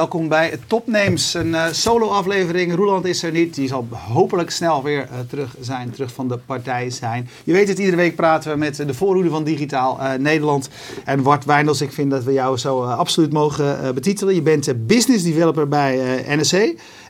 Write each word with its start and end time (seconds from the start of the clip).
Welkom 0.00 0.28
bij 0.28 0.58
Topnames, 0.66 1.34
een 1.34 1.48
uh, 1.48 1.66
solo-aflevering. 1.70 2.74
Roland 2.74 3.04
is 3.04 3.22
er 3.22 3.32
niet, 3.32 3.54
die 3.54 3.68
zal 3.68 3.86
hopelijk 3.90 4.50
snel 4.50 4.82
weer 4.82 5.08
uh, 5.12 5.18
terug 5.28 5.54
zijn, 5.60 5.90
terug 5.90 6.12
van 6.12 6.28
de 6.28 6.38
partij 6.38 6.90
zijn. 6.90 7.28
Je 7.44 7.52
weet 7.52 7.68
het, 7.68 7.78
iedere 7.78 7.96
week 7.96 8.16
praten 8.16 8.52
we 8.52 8.58
met 8.58 8.76
de 8.76 8.94
voorhoede 8.94 9.30
van 9.30 9.44
Digitaal 9.44 9.98
uh, 10.00 10.12
Nederland. 10.12 10.68
En 11.04 11.22
Wart 11.22 11.44
Wijndels, 11.44 11.80
ik 11.80 11.92
vind 11.92 12.10
dat 12.10 12.24
we 12.24 12.32
jou 12.32 12.56
zo 12.56 12.82
absoluut 12.82 13.32
mogen 13.32 13.94
betitelen. 13.94 14.34
Je 14.34 14.42
bent 14.42 14.86
business 14.86 15.24
developer 15.24 15.68
bij 15.68 16.24
NSC. 16.28 16.52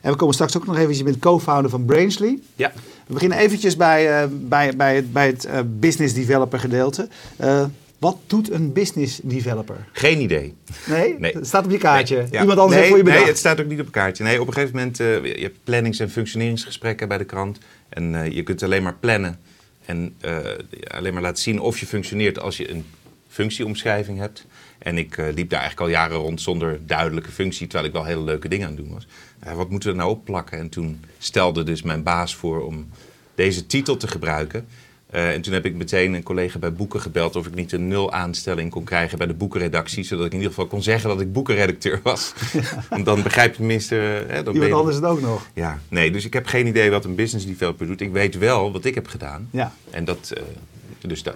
En 0.01 0.11
we 0.11 0.15
komen 0.15 0.33
straks 0.33 0.57
ook 0.57 0.65
nog 0.65 0.77
even, 0.77 0.97
je 0.97 1.03
bent 1.03 1.19
co-founder 1.19 1.71
van 1.71 1.85
Brainsley. 1.85 2.39
Ja. 2.55 2.71
We 3.07 3.13
beginnen 3.13 3.37
eventjes 3.37 3.75
bij, 3.75 4.29
bij, 4.29 4.75
bij 4.75 4.95
het, 4.95 5.13
bij 5.13 5.27
het 5.27 5.79
business 5.79 6.13
developer 6.13 6.59
gedeelte. 6.59 7.07
Wat 8.01 8.17
doet 8.27 8.51
een 8.51 8.73
business 8.73 9.19
developer? 9.23 9.87
Geen 9.91 10.21
idee. 10.21 10.53
Nee? 10.87 11.15
nee. 11.19 11.33
Het 11.33 11.47
staat 11.47 11.65
op 11.65 11.71
je 11.71 11.77
kaartje. 11.77 12.15
Nee, 12.15 12.39
Iemand 12.41 12.59
anders 12.59 12.79
nee, 12.79 12.89
voor 12.89 12.97
je 12.97 13.03
bedacht. 13.03 13.21
Nee, 13.21 13.29
het 13.29 13.39
staat 13.39 13.59
ook 13.59 13.67
niet 13.67 13.79
op 13.79 13.85
een 13.85 13.91
kaartje. 13.91 14.23
Nee, 14.23 14.41
op 14.41 14.47
een 14.47 14.53
gegeven 14.53 14.75
moment, 14.75 14.99
uh, 14.99 15.25
je 15.25 15.41
hebt 15.41 15.57
plannings- 15.63 15.99
en 15.99 16.09
functioneringsgesprekken 16.09 17.07
bij 17.07 17.17
de 17.17 17.23
krant. 17.23 17.57
En 17.89 18.13
uh, 18.13 18.31
je 18.31 18.43
kunt 18.43 18.63
alleen 18.63 18.83
maar 18.83 18.95
plannen 18.99 19.39
en 19.85 20.15
uh, 20.25 20.37
alleen 20.87 21.13
maar 21.13 21.21
laten 21.21 21.43
zien 21.43 21.59
of 21.59 21.79
je 21.79 21.85
functioneert 21.85 22.39
als 22.39 22.57
je 22.57 22.71
een 22.71 22.85
functieomschrijving 23.27 24.17
hebt. 24.19 24.45
En 24.77 24.97
ik 24.97 25.17
liep 25.17 25.49
daar 25.49 25.59
eigenlijk 25.59 25.79
al 25.79 25.97
jaren 25.97 26.17
rond 26.17 26.41
zonder 26.41 26.79
duidelijke 26.85 27.31
functie, 27.31 27.67
terwijl 27.67 27.87
ik 27.87 27.93
wel 27.93 28.05
hele 28.05 28.23
leuke 28.23 28.47
dingen 28.47 28.67
aan 28.67 28.75
het 28.75 28.83
doen 28.83 28.93
was. 28.93 29.07
wat 29.55 29.69
moeten 29.69 29.89
we 29.89 29.95
er 29.95 30.01
nou 30.01 30.15
opplakken? 30.15 30.57
En 30.57 30.69
toen 30.69 31.03
stelde 31.17 31.63
dus 31.63 31.81
mijn 31.81 32.03
baas 32.03 32.35
voor 32.35 32.65
om 32.65 32.89
deze 33.35 33.65
titel 33.65 33.97
te 33.97 34.07
gebruiken. 34.07 34.67
Uh, 35.13 35.33
en 35.33 35.41
toen 35.41 35.53
heb 35.53 35.65
ik 35.65 35.75
meteen 35.75 36.13
een 36.13 36.23
collega 36.23 36.59
bij 36.59 36.73
Boeken 36.73 37.01
gebeld 37.01 37.35
of 37.35 37.47
ik 37.47 37.55
niet 37.55 37.71
een 37.71 37.87
nul 37.87 38.11
aanstelling 38.11 38.71
kon 38.71 38.83
krijgen 38.83 39.17
bij 39.17 39.27
de 39.27 39.33
boekenredactie. 39.33 40.03
Zodat 40.03 40.25
ik 40.25 40.31
in 40.31 40.37
ieder 40.37 40.53
geval 40.53 40.67
kon 40.69 40.83
zeggen 40.83 41.09
dat 41.09 41.21
ik 41.21 41.33
boekenredacteur 41.33 41.99
was. 42.03 42.33
Want 42.89 43.05
dan 43.05 43.23
begrijp 43.23 43.51
je 43.51 43.57
tenminste... 43.57 43.95
Hè, 44.27 44.43
dan 44.43 44.53
Iemand 44.53 44.71
anders 44.73 44.95
het 44.95 45.05
ook 45.05 45.21
nog. 45.21 45.47
Ja, 45.53 45.79
nee, 45.89 46.11
dus 46.11 46.25
ik 46.25 46.33
heb 46.33 46.45
geen 46.45 46.67
idee 46.67 46.91
wat 46.91 47.05
een 47.05 47.15
business 47.15 47.45
developer 47.45 47.87
doet. 47.87 48.01
Ik 48.01 48.11
weet 48.11 48.37
wel 48.37 48.71
wat 48.71 48.85
ik 48.85 48.95
heb 48.95 49.07
gedaan. 49.07 49.47
Ja. 49.51 49.73
En 49.89 50.05
dat... 50.05 50.33
Uh, 50.37 50.43
dus 51.09 51.23
dat... 51.23 51.35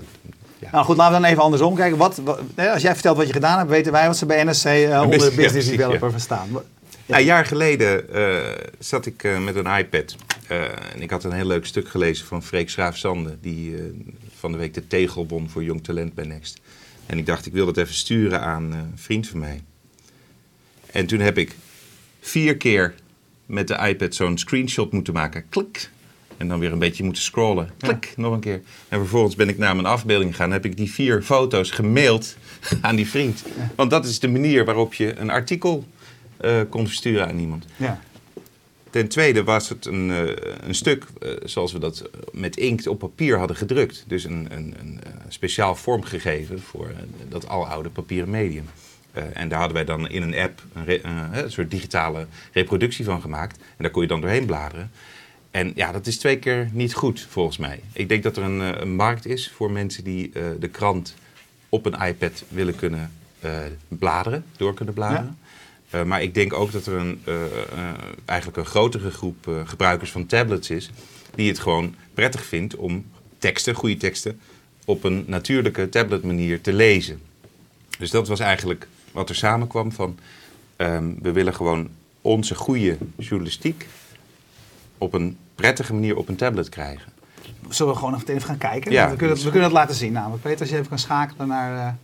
Ja. 0.60 0.70
Nou 0.72 0.86
goed, 0.86 0.98
laten 0.98 1.16
we 1.16 1.22
dan 1.22 1.30
even 1.30 1.44
andersom 1.44 1.76
kijken. 1.76 1.98
Wat, 1.98 2.22
wat, 2.24 2.40
als 2.74 2.82
jij 2.82 2.94
vertelt 2.94 3.18
wat 3.18 3.28
je 3.28 3.34
gedaan 3.34 3.58
hebt, 3.58 3.70
weten 3.70 3.92
wij 3.92 4.08
wat 4.08 4.18
ze 4.18 4.26
bij 4.26 4.44
NSC 4.44 4.66
uh, 4.66 5.02
onder 5.02 5.36
business, 5.36 5.70
developer 5.76 6.12
verstaan. 6.12 6.50
Ja. 7.06 7.18
een 7.18 7.26
jaar 7.26 7.46
geleden 7.46 8.06
uh, 8.16 8.52
zat 8.80 9.06
ik 9.06 9.24
uh, 9.24 9.44
met 9.44 9.56
een 9.56 9.78
iPad 9.78 10.16
uh, 10.52 10.94
en 10.94 11.02
ik 11.02 11.10
had 11.10 11.24
een 11.24 11.32
heel 11.32 11.46
leuk 11.46 11.66
stuk 11.66 11.88
gelezen 11.88 12.26
van 12.26 12.44
Freek 12.44 12.70
Schraaf-Zande, 12.70 13.38
die 13.42 13.76
van 14.36 14.52
de 14.52 14.58
week 14.58 14.74
de 14.74 14.88
tegel 14.88 15.28
won 15.28 15.50
voor 15.50 15.64
Jong 15.64 15.84
Talent 15.84 16.14
bij 16.14 16.26
Next. 16.26 16.62
En 17.06 17.18
ik 17.18 17.26
dacht, 17.26 17.46
ik 17.46 17.54
wil 17.54 17.66
dat 17.66 17.78
even 17.78 17.94
sturen 17.94 18.42
aan 18.42 18.72
een 18.74 18.92
vriend 18.96 19.28
van 19.28 19.40
mij. 19.40 19.62
En 20.92 21.06
toen 21.06 21.20
heb 21.20 21.38
ik 21.38 21.56
vier 22.20 22.58
keer 22.58 22.94
met 23.46 23.68
de 23.68 23.88
iPad 23.88 24.16
zo'n 24.16 24.38
screenshot 24.38 24.92
moeten 24.92 25.14
maken. 25.14 25.46
Klik. 25.50 25.90
En 26.38 26.48
dan 26.48 26.60
weer 26.60 26.72
een 26.72 26.80
beetje 26.80 27.04
moeten 27.04 27.24
scrollen. 27.24 27.72
Klik, 27.78 28.14
nog 28.18 28.34
een 28.34 28.40
keer. 28.40 28.62
En 28.88 29.00
vervolgens 29.00 29.36
ben 29.36 29.50
ik 29.50 29.58
naar 29.58 29.76
mijn 29.76 29.88
afbeelding 29.88 30.32
gegaan. 30.32 30.52
heb 30.52 30.66
ik 30.66 30.78
die 30.78 30.92
vier 30.92 31.22
foto's 31.22 31.72
gemaild 31.72 32.36
aan 32.82 32.96
die 32.96 33.08
vriend. 33.08 33.44
Want 33.76 33.90
dat 33.90 34.06
is 34.06 34.20
de 34.20 34.28
manier 34.28 34.66
waarop 34.66 34.94
je 34.94 35.16
een 35.16 35.30
artikel 35.30 35.86
uh, 36.42 36.62
kon 36.70 36.88
versturen 36.88 37.28
aan 37.28 37.40
iemand. 37.40 37.66
Ja. 37.76 38.00
Ten 38.90 39.08
tweede 39.08 39.44
was 39.44 39.70
het 39.70 39.86
een, 39.86 40.10
uh, 40.10 40.30
een 40.62 40.76
stuk 40.76 41.06
uh, 41.24 41.32
zoals 41.44 41.72
we 41.72 41.80
dat 41.80 42.10
met 42.32 42.58
inkt 42.58 42.88
op 42.88 43.00
papier 43.00 43.38
hadden 43.38 43.58
gedrukt. 43.58 44.04
Dus 44.08 44.24
een, 44.24 44.48
een, 44.50 44.76
een 44.80 45.00
speciaal 45.28 45.76
vorm 45.76 46.04
gegeven 46.04 46.62
voor 46.62 46.92
dat 47.30 47.48
aloude 47.48 47.90
papieren 47.90 48.30
medium. 48.30 48.66
en 49.34 49.50
daar 49.50 49.60
hadden 49.60 49.76
wij 49.76 49.86
dan 49.86 50.10
in 50.10 50.22
een 50.22 50.36
app 50.36 50.62
een, 50.74 51.00
een, 51.44 51.52
soort 51.52 51.72
digitale 51.72 52.28
reproductie 52.54 53.06
van 53.06 53.22
gemaakt. 53.22 53.58
En 53.58 53.64
daar 53.78 53.92
kon 53.92 54.02
je 54.02 54.08
dan 54.08 54.22
doorheen 54.22 54.46
bladeren. 54.46 54.92
En 55.52 55.72
ja, 55.76 55.92
dat 55.92 56.08
is 56.08 56.18
twee 56.18 56.40
keer 56.40 56.70
niet 56.72 56.94
goed 56.94 57.28
volgens 57.30 57.58
mij. 57.58 57.80
Ik 57.94 58.10
denk 58.10 58.24
dat 58.24 58.38
er 58.38 58.44
een, 58.44 58.82
een 58.82 58.96
markt 58.96 59.26
is 59.26 59.52
voor 59.56 59.72
mensen 59.72 60.04
die 60.04 60.32
de 60.60 60.68
krant 60.68 61.16
op 61.70 61.86
een 61.86 62.08
iPad 62.08 62.44
willen 62.48 62.76
kunnen 62.76 63.12
bladeren, 63.88 64.46
door 64.58 64.74
kunnen 64.74 64.94
bladeren. 64.94 65.38
Ja. 65.40 65.45
Uh, 65.96 66.04
maar 66.04 66.22
ik 66.22 66.34
denk 66.34 66.54
ook 66.54 66.72
dat 66.72 66.86
er 66.86 66.94
een, 66.94 67.22
uh, 67.28 67.34
uh, 67.34 67.42
eigenlijk 68.26 68.58
een 68.58 68.66
grotere 68.66 69.12
groep 69.12 69.50
gebruikers 69.66 70.12
van 70.12 70.26
tablets 70.26 70.70
is. 70.70 70.90
die 71.36 71.48
het 71.48 71.60
gewoon 71.60 71.96
prettig 72.14 72.46
vindt 72.46 72.76
om 72.76 73.06
teksten, 73.38 73.76
goede 73.76 73.98
teksten. 73.98 74.40
op 74.86 75.04
een 75.04 75.24
natuurlijke 75.28 75.90
tabletmanier 75.90 76.62
te 76.62 76.74
lezen. 76.74 77.22
Dus 77.98 78.12
dat 78.12 78.28
was 78.28 78.40
eigenlijk 78.40 78.88
wat 79.12 79.30
er 79.30 79.36
samenkwam 79.36 79.92
van. 79.92 80.18
Um, 80.78 81.18
we 81.22 81.32
willen 81.32 81.56
gewoon 81.56 81.90
onze 82.22 82.56
goede 82.56 82.98
journalistiek. 83.18 83.88
op 84.98 85.14
een 85.14 85.38
prettige 85.56 85.94
manier 85.94 86.18
op 86.18 86.28
een 86.28 86.36
tablet 86.36 86.70
krijgen. 86.70 87.12
Zullen 87.70 87.94
we 87.94 88.00
gewoon 88.00 88.22
even 88.26 88.42
gaan 88.42 88.58
kijken? 88.58 88.92
Ja, 88.92 89.10
we, 89.10 89.16
kunnen 89.16 89.36
we 89.36 89.44
kunnen 89.44 89.64
het 89.64 89.72
laten 89.72 89.96
zien 89.96 90.12
namelijk. 90.12 90.42
Peter, 90.42 90.60
als 90.60 90.70
je 90.70 90.76
even 90.76 90.90
kan 90.90 91.00
schakelen 91.00 91.48
naar. 91.48 91.98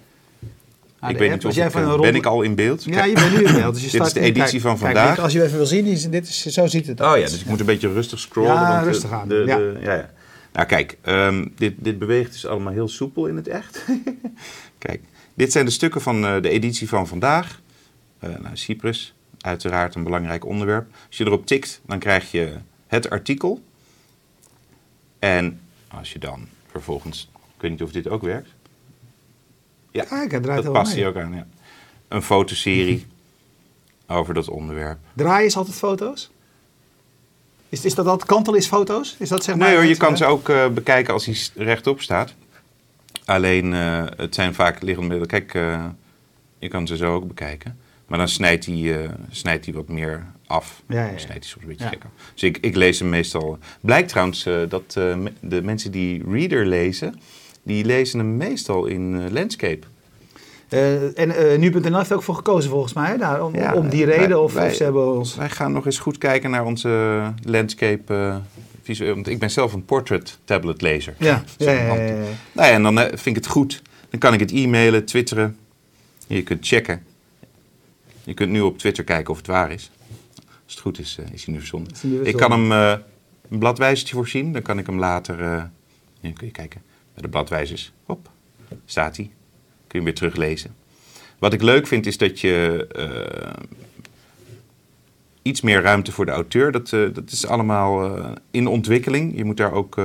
Ik 1.10 1.18
weet 1.18 1.32
niet 1.32 1.46
of 1.46 1.58
ik, 1.58 1.76
uh, 1.76 2.00
ben 2.00 2.16
ik 2.16 2.26
al 2.26 2.42
in 2.42 2.56
beeld? 2.56 2.84
Ja, 2.84 3.04
je 3.04 3.14
bent 3.14 3.32
nu 3.32 3.44
in 3.44 3.54
beeld. 3.54 3.74
Dus 3.74 3.84
je 3.84 3.98
dit 3.98 4.08
is 4.08 4.14
de 4.14 4.20
editie 4.20 4.62
kijk, 4.62 4.62
van 4.62 4.78
kijk, 4.78 4.98
vandaag. 4.98 5.20
als 5.20 5.34
je 5.34 5.44
even 5.44 5.58
wil 5.58 5.66
zien, 5.66 6.12
dit 6.12 6.28
is, 6.28 6.46
zo 6.46 6.68
ziet 6.68 6.88
het 6.88 7.02
Oh 7.02 7.18
ja, 7.18 7.26
dus 7.26 7.40
ik 7.40 7.46
moet 7.46 7.60
een 7.60 7.66
beetje 7.66 7.94
rustig 7.94 8.20
scrollen. 8.20 8.54
Ja, 8.54 8.72
want 8.72 8.86
rustig 8.86 9.10
de, 9.10 9.16
aan. 9.16 9.28
De, 9.28 9.44
ja. 9.46 9.58
De, 9.58 9.78
ja, 9.82 9.94
ja. 9.94 10.10
Nou 10.54 10.68
kijk, 10.68 10.98
um, 11.06 11.54
dit, 11.56 11.74
dit 11.78 12.00
beweegt 12.00 12.32
dus 12.32 12.46
allemaal 12.46 12.74
heel 12.74 12.88
soepel 12.88 13.28
in 13.28 13.36
het 13.36 13.48
echt. 13.48 13.86
kijk, 14.78 15.02
dit 15.34 15.52
zijn 15.52 15.66
de 15.66 15.72
stukken 15.72 16.02
van 16.02 16.24
uh, 16.24 16.42
de 16.42 16.50
editie 16.50 16.90
van 16.90 17.08
vandaag. 17.08 17.62
Uh, 18.24 18.30
nou, 18.30 18.58
Cyprus, 18.58 19.14
uiteraard 19.40 19.96
een 19.96 20.04
belangrijk 20.04 20.46
onderwerp. 20.46 20.88
Als 21.08 21.18
je 21.18 21.26
erop 21.26 21.46
tikt, 21.46 21.82
dan 21.86 22.00
krijg 22.00 22.32
je 22.32 22.56
het 22.88 23.10
artikel. 23.10 23.62
En 25.20 25.60
als 25.88 26.14
je 26.14 26.20
dan 26.20 26.48
vervolgens, 26.72 27.30
ik 27.56 27.62
weet 27.62 27.72
niet 27.72 27.84
of 27.84 27.92
dit 27.92 28.08
ook 28.08 28.22
werkt. 28.22 28.50
Ja, 29.92 30.06
ah, 30.10 30.24
ik 30.24 30.42
draait 30.42 30.64
dat 30.64 30.74
past 30.74 30.94
hier 30.94 31.08
ook 31.08 31.16
aan. 31.18 31.34
Ja. 31.34 31.48
Een 32.08 32.22
fotoserie 32.22 33.06
over 34.08 34.34
dat 34.34 34.50
onderwerp. 34.50 34.98
Draaien 35.14 35.46
is 35.46 35.58
altijd 35.58 35.76
foto's? 35.76 36.32
Is, 37.70 37.86
is 37.86 37.96
dat 37.96 38.08
altijd 38.08 38.30
kantel 38.30 38.54
is 38.54 38.68
foto's? 38.68 39.16
Is 39.20 39.30
dat 39.30 39.44
zeg 39.44 39.56
maar 39.56 39.68
nee 39.68 39.78
hoor, 39.78 39.86
je 39.86 39.98
kan 39.98 40.18
ze 40.18 40.26
ook 40.26 40.50
uh, 40.50 40.68
bekijken 40.68 41.14
als 41.14 41.26
hij 41.26 41.38
rechtop 41.66 42.02
staat. 42.02 42.34
Alleen, 43.26 43.66
uh, 43.74 44.04
het 44.16 44.36
zijn 44.36 44.54
vaak 44.54 44.82
liggende 44.82 45.10
middelen. 45.10 45.28
Kijk, 45.28 45.54
uh, 45.54 45.86
je 46.60 46.68
kan 46.68 46.88
ze 46.88 46.96
zo 46.98 47.14
ook 47.16 47.28
bekijken. 47.28 47.78
Maar 48.08 48.18
dan 48.18 48.28
snijdt 48.28 48.66
hij, 48.66 49.10
snijdt 49.30 49.66
hij 49.66 49.74
wat 49.74 49.88
meer 49.88 50.26
af. 50.48 50.82
Ja, 50.88 51.06
ja, 51.06 51.12
ja. 51.12 51.18
Snijdt 51.18 51.44
hij 51.44 51.50
soms 51.52 51.64
een 51.64 51.70
beetje 51.70 51.84
Ja. 51.84 51.90
gek 51.90 52.04
af. 52.04 52.32
Dus 52.34 52.44
ik, 52.44 52.58
ik 52.58 52.76
lees 52.76 53.00
hem 53.00 53.10
meestal. 53.10 53.58
Blijkt 53.82 54.10
trouwens 54.10 54.44
dat 54.70 54.92
de 55.40 55.62
mensen 55.64 55.92
die 55.92 56.24
Reader 56.32 56.66
lezen, 56.66 57.20
die 57.64 57.86
lezen 57.86 58.20
hem 58.20 58.38
meestal 58.38 58.86
in 58.86 59.32
landscape. 59.34 59.80
eh, 60.70 61.20
en 61.20 61.32
eh, 61.52 61.58
nu.nl 61.60 61.98
heeft 61.98 62.10
er 62.10 62.16
ook 62.16 62.24
voor 62.24 62.36
gekozen 62.36 62.70
volgens 62.70 62.94
mij, 62.94 63.18
daar, 63.18 63.46
om, 63.46 63.56
Ja, 63.56 63.74
om 63.74 63.90
die 63.90 64.06
wij- 64.06 64.18
reden. 64.18 64.42
Of, 64.44 64.54
wij- 64.54 64.68
of 64.70 64.74
ze 64.76 64.84
hebben 64.84 65.14
ons... 65.14 65.36
Wij 65.36 65.50
gaan 65.50 65.72
nog 65.72 65.86
eens 65.86 66.00
goed 66.00 66.18
kijken 66.18 66.50
naar 66.52 66.66
onze 66.66 67.22
landscape 67.44 68.14
eh, 68.14 68.36
visueel. 68.82 69.14
Want 69.14 69.28
ik 69.28 69.40
ben 69.40 69.52
zelf 69.52 69.74
een 69.74 69.86
portrait 69.86 70.38
tablet 70.44 70.82
lezer. 70.82 71.14
Ja, 71.20 71.44
ja, 71.58 71.72
ja, 71.72 71.82
ja, 71.82 71.88
hand. 71.88 72.00
ja, 72.00 72.06
ja. 72.06 72.14
Nou 72.52 72.68
ja, 72.68 72.74
en 72.74 72.84
dan 72.84 73.00
eh, 73.00 73.06
vind 73.08 73.26
ik 73.26 73.36
het 73.36 73.48
goed. 73.48 73.82
Dan 74.10 74.20
kan 74.20 74.34
ik 74.34 74.40
het 74.40 74.52
e-mailen, 74.52 75.06
twitteren. 75.06 75.58
Je 76.28 76.44
kunt 76.44 76.68
checken. 76.68 77.04
Je 78.24 78.34
kunt 78.34 78.52
nu 78.52 78.62
op 78.62 78.78
Twitter 78.78 79.04
kijken 79.04 79.32
of 79.32 79.38
het 79.38 79.48
waar 79.48 79.72
is. 79.72 79.92
Als 80.64 80.74
het 80.74 80.80
goed 80.80 81.00
is, 81.00 81.18
eh, 81.20 81.34
is 81.34 81.44
hij 81.46 81.54
nu 81.54 81.60
verzonden. 81.60 81.94
Nu 82.02 82.22
Ik 82.22 82.36
kan 82.38 82.52
hem 82.52 82.72
eh, 82.72 82.94
een 83.50 83.58
bladwijzertje 83.60 84.16
voorzien. 84.16 84.52
Dan 84.54 84.62
kan 84.62 84.78
ik 84.80 84.86
hem 84.86 85.00
later... 85.00 85.42
eh 85.42 85.64
hier 86.22 86.34
kun 86.34 86.46
je 86.48 86.54
kijken. 86.54 86.82
Bij 87.14 87.22
de 87.24 87.30
bladwijzers. 87.30 87.92
Hop, 88.06 88.30
staat 88.86 89.16
hij. 89.18 89.26
Kun 89.26 89.34
je 89.88 89.96
hem 89.96 90.04
weer 90.04 90.14
teruglezen. 90.16 90.76
Wat 91.40 91.54
ik 91.54 91.62
leuk 91.62 91.88
vind 91.88 92.06
is 92.06 92.18
dat 92.18 92.40
je... 92.40 92.88
eh, 92.96 93.64
iets 95.42 95.62
meer 95.62 95.82
ruimte 95.82 96.12
voor 96.12 96.26
de 96.26 96.32
auteur. 96.32 96.72
Dat, 96.72 96.94
eh, 96.94 97.14
dat 97.14 97.32
is 97.32 97.46
allemaal 97.46 98.18
eh, 98.18 98.32
in 98.52 98.68
ontwikkeling. 98.68 99.38
Je 99.38 99.44
moet 99.44 99.58
daar 99.58 99.72
ook. 99.72 100.02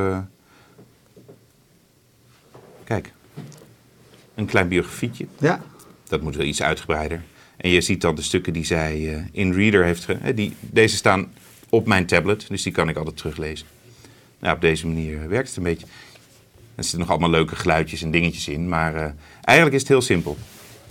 Kijk, 2.84 3.12
een 4.34 4.46
klein 4.46 4.68
biografietje. 4.68 5.26
Ja, 5.38 5.62
Dat 6.08 6.22
moet 6.22 6.36
wel 6.36 6.46
iets 6.46 6.62
uitgebreider. 6.62 7.22
En 7.56 7.70
je 7.70 7.80
ziet 7.80 8.00
dan 8.00 8.14
de 8.14 8.22
stukken 8.22 8.52
die 8.52 8.64
zij 8.64 9.24
in 9.32 9.52
Reader 9.52 9.84
heeft. 9.84 10.06
Die, 10.34 10.54
deze 10.60 10.96
staan 10.96 11.32
op 11.68 11.86
mijn 11.86 12.06
tablet, 12.06 12.48
dus 12.48 12.62
die 12.62 12.72
kan 12.72 12.88
ik 12.88 12.96
altijd 12.96 13.16
teruglezen. 13.16 13.66
Nou, 14.38 14.54
op 14.54 14.60
deze 14.60 14.86
manier 14.86 15.28
werkt 15.28 15.48
het 15.48 15.56
een 15.56 15.62
beetje. 15.62 15.86
Er 16.76 16.82
zitten 16.82 16.98
nog 16.98 17.10
allemaal 17.10 17.30
leuke 17.30 17.56
geluidjes 17.56 18.02
en 18.02 18.10
dingetjes 18.10 18.48
in, 18.48 18.68
maar 18.68 18.94
eh, 18.94 19.10
eigenlijk 19.40 19.76
is 19.76 19.82
het 19.82 19.90
heel 19.90 20.00
simpel. 20.02 20.36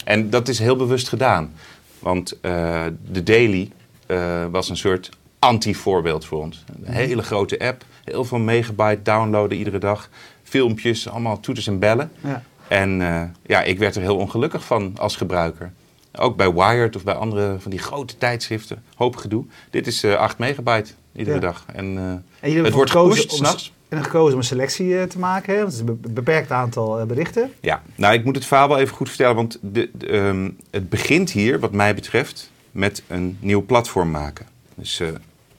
En 0.04 0.30
dat 0.30 0.48
is 0.48 0.60
heel 0.60 0.76
bewust 0.76 1.10
gedaan. 1.10 1.54
Want 2.00 2.40
eh, 2.40 2.86
de 3.12 3.24
Daily 3.24 3.72
eh, 4.08 4.46
was 4.52 4.70
een 4.70 4.78
soort 4.78 5.10
anti-voorbeeld 5.40 6.26
voor 6.26 6.42
ons. 6.42 6.64
Een 6.84 6.94
hele 6.94 7.22
grote 7.24 7.60
app, 7.60 7.84
heel 8.04 8.26
veel 8.26 8.38
megabyte 8.38 9.02
downloaden 9.02 9.58
iedere 9.58 9.78
dag. 9.78 10.10
Filmpjes, 10.44 11.10
allemaal 11.10 11.40
toeters 11.40 11.68
en 11.68 11.80
bellen. 11.80 12.12
ja. 12.24 12.44
En 12.68 13.00
ja, 13.46 13.62
ik 13.62 13.78
werd 13.80 13.96
er 13.96 14.02
heel 14.02 14.18
ongelukkig 14.18 14.66
van 14.66 14.94
als 14.98 15.16
gebruiker. 15.16 15.72
Ook 16.16 16.36
bij 16.36 16.54
Wired 16.54 16.96
of 16.96 17.04
bij 17.04 17.14
andere 17.14 17.56
van 17.60 17.72
die 17.72 17.80
grote 17.80 18.18
tijdschriften. 18.18 18.84
Hoop 18.96 19.16
gedoe. 19.16 19.46
Dit 19.70 19.88
is 19.88 20.04
eh 20.04 20.16
8 20.16 20.38
megabyte 20.38 20.92
iedere 21.16 21.36
Ja. 21.36 21.42
dag. 21.42 21.66
En, 21.74 22.26
het 22.40 22.74
wordt 22.74 22.92
gekozen 22.92 23.30
om-. 23.30 23.46
En 23.90 24.04
gekozen 24.04 24.34
om 24.34 24.40
een 24.40 24.46
selectie 24.46 25.00
eh, 25.00 25.04
te 25.04 25.20
maken, 25.20 25.56
want 25.56 25.66
het 25.66 25.74
is 25.74 25.80
een 25.80 26.00
be- 26.02 26.10
beperkt 26.10 26.52
aantal 26.52 27.00
eh, 27.00 27.06
berichten. 27.06 27.52
Ja, 27.62 27.82
nou 27.96 28.14
ik 28.14 28.24
moet 28.26 28.36
het 28.36 28.46
verhaal 28.46 28.68
wel 28.68 28.80
even 28.80 28.96
goed 28.96 29.08
vertellen, 29.10 29.36
want 29.36 29.60
de, 29.62 29.90
ehm, 30.08 30.50
het 30.70 30.90
begint 30.90 31.32
hier, 31.32 31.60
wat 31.60 31.72
mij 31.72 31.96
betreft, 31.96 32.52
met 32.72 33.04
een 33.08 33.38
nieuw 33.40 33.66
platform 33.66 34.12
maken. 34.12 34.46
Dus 34.76 35.00
eh, 35.00 35.08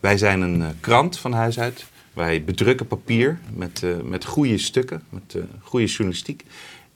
wij 0.01 0.19
zijn 0.19 0.41
een 0.41 0.81
krant 0.81 1.19
van 1.19 1.33
huis 1.33 1.59
uit. 1.59 1.87
Wij 2.13 2.45
bedrukken 2.45 2.87
papier 2.87 3.39
met, 3.55 3.83
met 4.05 4.25
goede 4.25 4.59
stukken, 4.59 5.03
met 5.09 5.37
goede 5.63 5.87
journalistiek. 5.87 6.45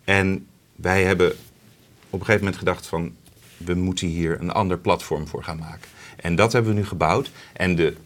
En 0.05 0.47
wij 0.77 1.05
hebben 1.05 1.31
op 2.11 2.21
een 2.21 2.27
gegeven 2.27 2.39
moment 2.39 2.57
gedacht 2.57 2.87
van, 2.87 3.13
we 3.57 3.75
moeten 3.75 4.07
hier 4.07 4.41
een 4.41 4.51
ander 4.51 4.79
platform 4.79 5.29
voor 5.29 5.45
gaan 5.45 5.59
maken. 5.59 5.89
En 6.17 6.35
dat 6.35 6.53
hebben 6.53 6.73
we 6.73 6.79
nu 6.79 6.87
gebouwd. 6.87 7.31
En 7.53 7.77
de, 7.77 7.97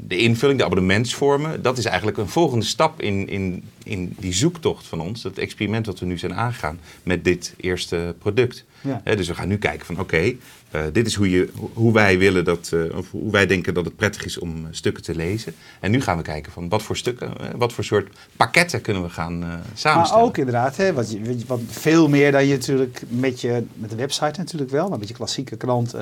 de 0.00 0.16
invulling, 0.16 0.58
de 0.58 0.64
abonnementsvormen, 0.64 1.62
dat 1.62 1.78
is 1.78 1.84
eigenlijk 1.84 2.18
een 2.18 2.28
volgende 2.28 2.64
stap 2.64 3.00
in, 3.00 3.28
in, 3.28 3.64
in 3.86 4.14
die 4.18 4.32
zoektocht 4.32 4.86
van 4.86 5.00
ons. 5.00 5.22
Dat 5.22 5.38
experiment 5.38 5.86
wat 5.86 5.98
we 5.98 6.06
nu 6.06 6.18
zijn 6.18 6.34
aangegaan 6.34 6.78
met 7.02 7.24
dit 7.24 7.54
eerste 7.56 8.14
product. 8.18 8.64
Ja. 8.80 9.14
Dus 9.14 9.28
we 9.28 9.34
gaan 9.34 9.48
nu 9.48 9.58
kijken 9.58 9.86
van 9.86 10.00
oké, 10.00 10.34
eh, 10.70 10.82
dit 10.92 11.06
is 11.06 11.14
hoe, 11.14 11.30
je, 11.30 11.48
hoe- 11.72 11.92
wij 11.92 12.18
willen 12.18 12.44
dat, 12.44 12.70
eh, 12.74 12.96
of 12.98 13.10
hoe 13.10 13.32
wij 13.32 13.46
denken 13.46 13.74
dat 13.74 13.84
het 13.84 13.96
prettig 13.96 14.24
is 14.24 14.38
om 14.38 14.56
eh, 14.56 14.62
stukken 14.70 15.02
te 15.02 15.14
lezen. 15.14 15.54
En 15.80 15.90
nu 15.90 16.00
gaan 16.00 16.16
we 16.16 16.22
kijken 16.22 16.52
van 16.52 16.68
wat 16.68 16.82
voor 16.82 16.96
stukken, 16.96 17.30
wat 17.56 17.72
voor 17.72 17.84
soort 17.84 18.08
pakketten 18.36 18.80
kunnen 18.80 19.02
we 19.02 19.08
gaan 19.08 19.38
Maar 19.38 19.60
samenstellen. 19.74 20.24
ook 20.24 20.36
inderdaad, 20.38 20.76
hè, 20.76 20.92
wat, 20.92 21.16
wat 21.46 21.60
veel 21.68 22.08
meer 22.08 22.32
dan 22.32 22.46
je 22.46 22.52
natuurlijk 22.54 23.02
met, 23.08 23.40
je, 23.40 23.62
met 23.74 23.90
de 23.90 23.96
website 23.96 24.38
natuurlijk 24.40 24.70
wel, 24.70 24.88
maar 24.88 24.98
met 24.98 25.08
je 25.08 25.14
klassieke 25.14 25.56
krant 25.56 25.94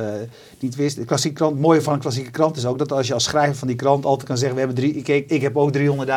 niet 0.59 0.75
wist. 0.75 0.97
De 0.97 1.05
klassieke 1.05 1.37
krant, 1.37 1.53
het 1.53 1.61
mooie 1.63 1.83
van 1.83 1.93
een 1.93 2.01
klassieke 2.01 2.31
krant 2.31 2.57
is 2.57 2.67
ook 2.67 2.79
dat 2.79 2.93
als 2.93 3.07
je 3.07 3.15
als 3.15 3.25
schrijver 3.25 3.55
van 3.57 3.69
die 3.69 3.77
krant 3.77 4.05
altijd 4.05 4.29
kan 4.29 4.37
zeggen, 4.39 4.55
we 4.59 4.65
hebben 4.65 4.83
drie, 4.85 4.95
ik, 5.15 5.31
ik 5.31 5.41
heb 5.43 5.57
ook 5.57 5.73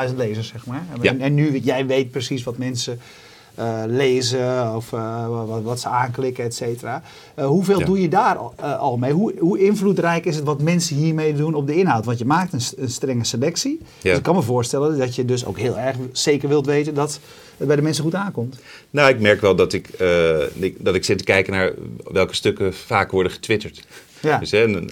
300.000 0.10 0.16
lezers, 0.16 0.48
zeg 0.48 0.66
maar. 0.66 0.84
En, 0.94 1.02
Ja. 1.02 1.18
en 1.26 1.34
nu, 1.34 1.56
jij 1.64 1.86
weet 1.86 2.12
precies 2.12 2.44
wat 2.44 2.58
mensen 2.58 3.00
eh, 3.58 3.84
lezen 3.86 4.76
of 4.76 4.94
eh, 4.94 5.28
wat, 5.28 5.62
wat 5.62 5.80
ze 5.80 5.88
aanklikken, 5.88 6.44
et 6.44 6.56
cetera. 6.56 7.02
Eh, 7.36 7.46
hoeveel 7.46 7.80
Ja. 7.80 7.86
doe 7.86 8.02
je 8.02 8.08
daar 8.08 8.36
al, 8.36 8.54
al 8.62 8.98
mee? 8.98 9.12
Hoe, 9.12 9.34
hoe 9.40 9.60
invloedrijk 9.60 10.26
is 10.26 10.36
het 10.36 10.46
wat 10.46 10.62
mensen 10.62 10.96
hiermee 10.96 11.34
doen 11.34 11.54
op 11.54 11.68
de 11.68 11.76
inhoud? 11.76 12.06
Want 12.06 12.18
je 12.18 12.26
maakt 12.26 12.54
een, 12.54 12.90
strenge 12.90 13.24
selectie. 13.24 13.78
Ja. 13.80 14.10
Dus 14.10 14.18
ik 14.18 14.24
kan 14.24 14.36
me 14.36 14.42
voorstellen 14.42 14.98
dat 14.98 15.16
je 15.16 15.26
dus 15.26 15.46
ook 15.46 15.58
heel 15.58 15.78
erg 15.78 15.98
zeker 16.12 16.50
wilt 16.50 16.66
weten 16.66 16.94
dat 16.94 17.20
het 17.58 17.68
bij 17.68 17.76
de 17.76 17.82
mensen 17.82 18.04
goed 18.04 18.16
aankomt. 18.16 18.60
Nou, 18.90 19.10
ik 19.10 19.20
merk 19.20 19.42
wel 19.42 19.56
dat 19.56 19.74
ik, 19.74 19.90
dat 20.78 20.96
ik 20.96 21.04
zit 21.04 21.18
te 21.18 21.24
kijken 21.24 21.54
naar 21.54 21.74
welke 22.12 22.36
stukken 22.36 22.74
vaak 22.74 23.12
worden 23.12 23.32
getwitterd. 23.32 23.88
Ja. 24.22 24.38
Dus, 24.38 24.52
hè, 24.52 24.64
en, 24.64 24.90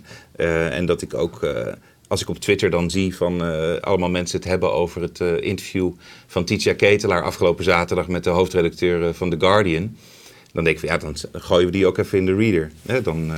en 0.72 0.86
dat 0.86 1.02
ik 1.02 1.14
ook, 1.14 1.48
als 2.08 2.22
ik 2.22 2.30
op 2.30 2.40
Twitter 2.40 2.70
dan 2.70 2.92
zie 2.92 3.16
van 3.16 3.44
eh, 3.44 3.76
allemaal 3.76 4.10
mensen 4.10 4.40
het 4.40 4.48
hebben 4.48 4.74
over 4.74 5.02
het 5.02 5.22
eh, 5.22 5.42
interview 5.42 5.92
van 6.28 6.46
Titia 6.46 6.74
Ketelaar 6.74 7.24
afgelopen 7.24 7.64
zaterdag 7.64 8.08
met 8.08 8.24
de 8.24 8.30
hoofdredacteur 8.30 9.08
eh, 9.08 9.14
van 9.14 9.30
The 9.30 9.40
Guardian. 9.40 9.98
Dan 10.52 10.64
denk 10.64 10.76
ik 10.76 10.90
van 10.90 10.90
ja, 10.90 10.98
dan 10.98 11.42
gooien 11.42 11.66
we 11.66 11.72
die 11.72 11.88
ook 11.88 11.98
even 11.98 12.18
in 12.18 12.26
de 12.26 12.36
reader. 12.36 12.72
Hè, 12.82 13.02
dan 13.02 13.32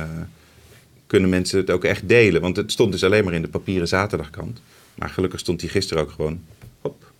kunnen 1.06 1.30
mensen 1.30 1.58
het 1.58 1.70
ook 1.70 1.84
echt 1.84 2.08
delen. 2.08 2.40
Want 2.40 2.56
het 2.56 2.72
stond 2.72 2.92
dus 2.92 3.04
alleen 3.04 3.24
maar 3.24 3.34
in 3.34 3.42
de 3.42 3.48
papieren 3.48 3.88
zaterdagkant. 3.88 4.60
Maar 4.94 5.08
gelukkig 5.08 5.40
stond 5.40 5.60
die 5.60 5.68
gisteren 5.68 6.02
ook 6.02 6.10
gewoon 6.10 6.40
hop, 6.80 7.12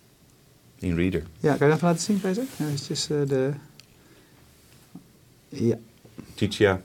in 0.79 0.95
reader. 0.95 1.23
Ja, 1.39 1.55
kan 1.55 1.67
je 1.67 1.73
dat 1.73 1.75
even 1.75 1.87
laten 1.87 2.01
zien, 2.01 2.19
Peter? 2.19 2.43
Ja, 2.57 2.65
eh, 2.65 3.27
de... 3.27 3.51
Ja. 5.49 5.77
Titia. 6.33 6.81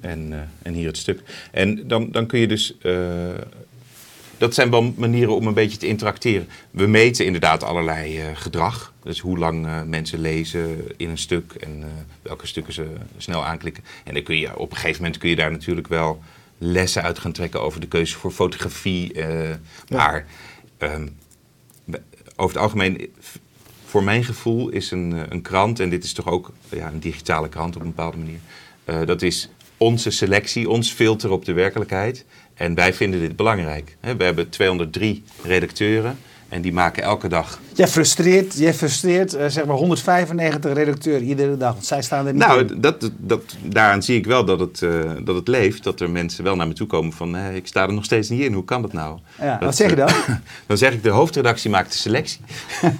En, 0.00 0.32
eh, 0.32 0.38
en 0.62 0.74
hier 0.74 0.86
het 0.86 0.96
stuk. 0.96 1.20
En 1.50 1.88
dan, 1.88 2.10
dan 2.10 2.26
kun 2.26 2.38
je 2.38 2.46
dus. 2.46 2.78
eh, 2.78 3.28
dat 4.38 4.54
zijn 4.54 4.70
wel 4.70 4.94
manieren 4.96 5.34
om 5.34 5.46
een 5.46 5.54
beetje 5.54 5.78
te 5.78 5.86
interacteren. 5.86 6.48
We 6.70 6.86
meten 6.86 7.24
inderdaad 7.24 7.62
allerlei 7.62 8.18
eh, 8.18 8.26
gedrag. 8.34 8.92
Dus 9.02 9.18
hoe 9.18 9.38
lang 9.38 9.84
mensen 9.86 10.20
lezen 10.20 10.78
in 10.96 11.08
een 11.08 11.18
stuk 11.18 11.52
en 11.52 11.84
welke 12.22 12.46
stukken 12.46 12.72
ze 12.72 12.86
snel 13.16 13.44
aanklikken. 13.44 13.84
En 14.04 14.14
dan 14.14 14.22
kun 14.22 14.36
je 14.36 14.58
op 14.58 14.70
een 14.70 14.76
gegeven 14.76 15.02
moment 15.02 15.20
kun 15.20 15.28
je 15.28 15.36
daar 15.36 15.50
natuurlijk 15.50 15.88
wel 15.88 16.22
lessen 16.58 17.02
uit 17.02 17.18
gaan 17.18 17.32
trekken 17.32 17.62
over 17.62 17.80
de 17.80 17.86
keuze 17.86 18.18
voor 18.18 18.30
fotografie. 18.30 19.12
maar 19.88 20.26
ehm, 20.78 21.06
over 22.36 22.54
het 22.54 22.64
algemeen, 22.64 23.12
voor 23.84 24.04
mijn 24.04 24.24
gevoel 24.24 24.68
is 24.68 24.90
een, 24.90 25.32
een 25.32 25.42
krant, 25.42 25.80
en 25.80 25.90
dit 25.90 26.04
is 26.04 26.12
toch 26.12 26.28
ook 26.28 26.52
ja, 26.68 26.88
een 26.88 27.00
digitale 27.00 27.48
krant 27.48 27.76
op 27.76 27.82
een 27.82 27.94
bepaalde 27.94 28.18
manier, 28.18 28.40
dat 29.06 29.22
is 29.22 29.48
onze 29.82 30.10
selectie, 30.10 30.68
ons 30.68 30.92
filter 30.92 31.30
op 31.30 31.44
de 31.44 31.52
werkelijkheid. 31.52 32.24
En 32.54 32.74
wij 32.74 32.94
vinden 32.94 33.20
dit 33.20 33.36
belangrijk. 33.36 33.96
We 34.00 34.24
hebben 34.24 34.48
203 34.48 35.22
redacteuren 35.42 36.18
en 36.50 36.60
die 36.62 36.72
maken 36.72 37.02
elke 37.02 37.28
dag. 37.28 37.60
Jij 37.74 37.88
frustreert, 37.88 38.54
jij 38.58 38.74
frustreert 38.74 39.34
eh, 39.34 39.46
zeg 39.48 39.64
maar 39.64 39.76
195 39.76 40.72
redacteuren 40.72 41.22
iedere 41.26 41.56
dag, 41.56 41.72
want 41.72 41.86
zij 41.86 42.02
staan 42.02 42.26
er 42.26 42.32
niet 42.32 42.42
in. 42.42 42.48
Nou, 42.48 42.80
dat, 42.80 43.10
dat, 43.16 43.42
daaraan 43.62 44.02
zie 44.02 44.16
ik 44.18 44.26
wel 44.26 44.44
dat 44.44 44.60
het, 44.60 44.82
eh, 44.82 44.90
dat 45.24 45.34
het 45.34 45.48
leeft. 45.48 45.82
Dat 45.84 46.00
er 46.00 46.10
mensen 46.10 46.44
wel 46.44 46.56
naar 46.56 46.66
me 46.66 46.72
toe 46.72 46.86
komen 46.86 47.12
van, 47.12 47.36
ik 47.36 47.66
sta 47.66 47.82
er 47.86 47.92
nog 47.92 48.04
steeds 48.04 48.28
niet 48.28 48.40
in. 48.40 48.52
Hoe 48.52 48.64
kan 48.64 48.82
dat 48.82 48.92
nou? 48.92 49.18
Ja, 49.40 49.52
Dat, 49.52 49.64
wat 49.64 49.76
zeg 49.76 49.90
je 49.90 49.96
dan? 49.96 50.08
eh, 50.08 50.28
dan 50.66 50.78
zeg 50.78 50.92
ik, 50.92 51.02
de 51.02 51.08
hoofdredactie 51.10 51.70
maakt 51.70 51.92
de 51.92 51.98
selectie. 51.98 52.40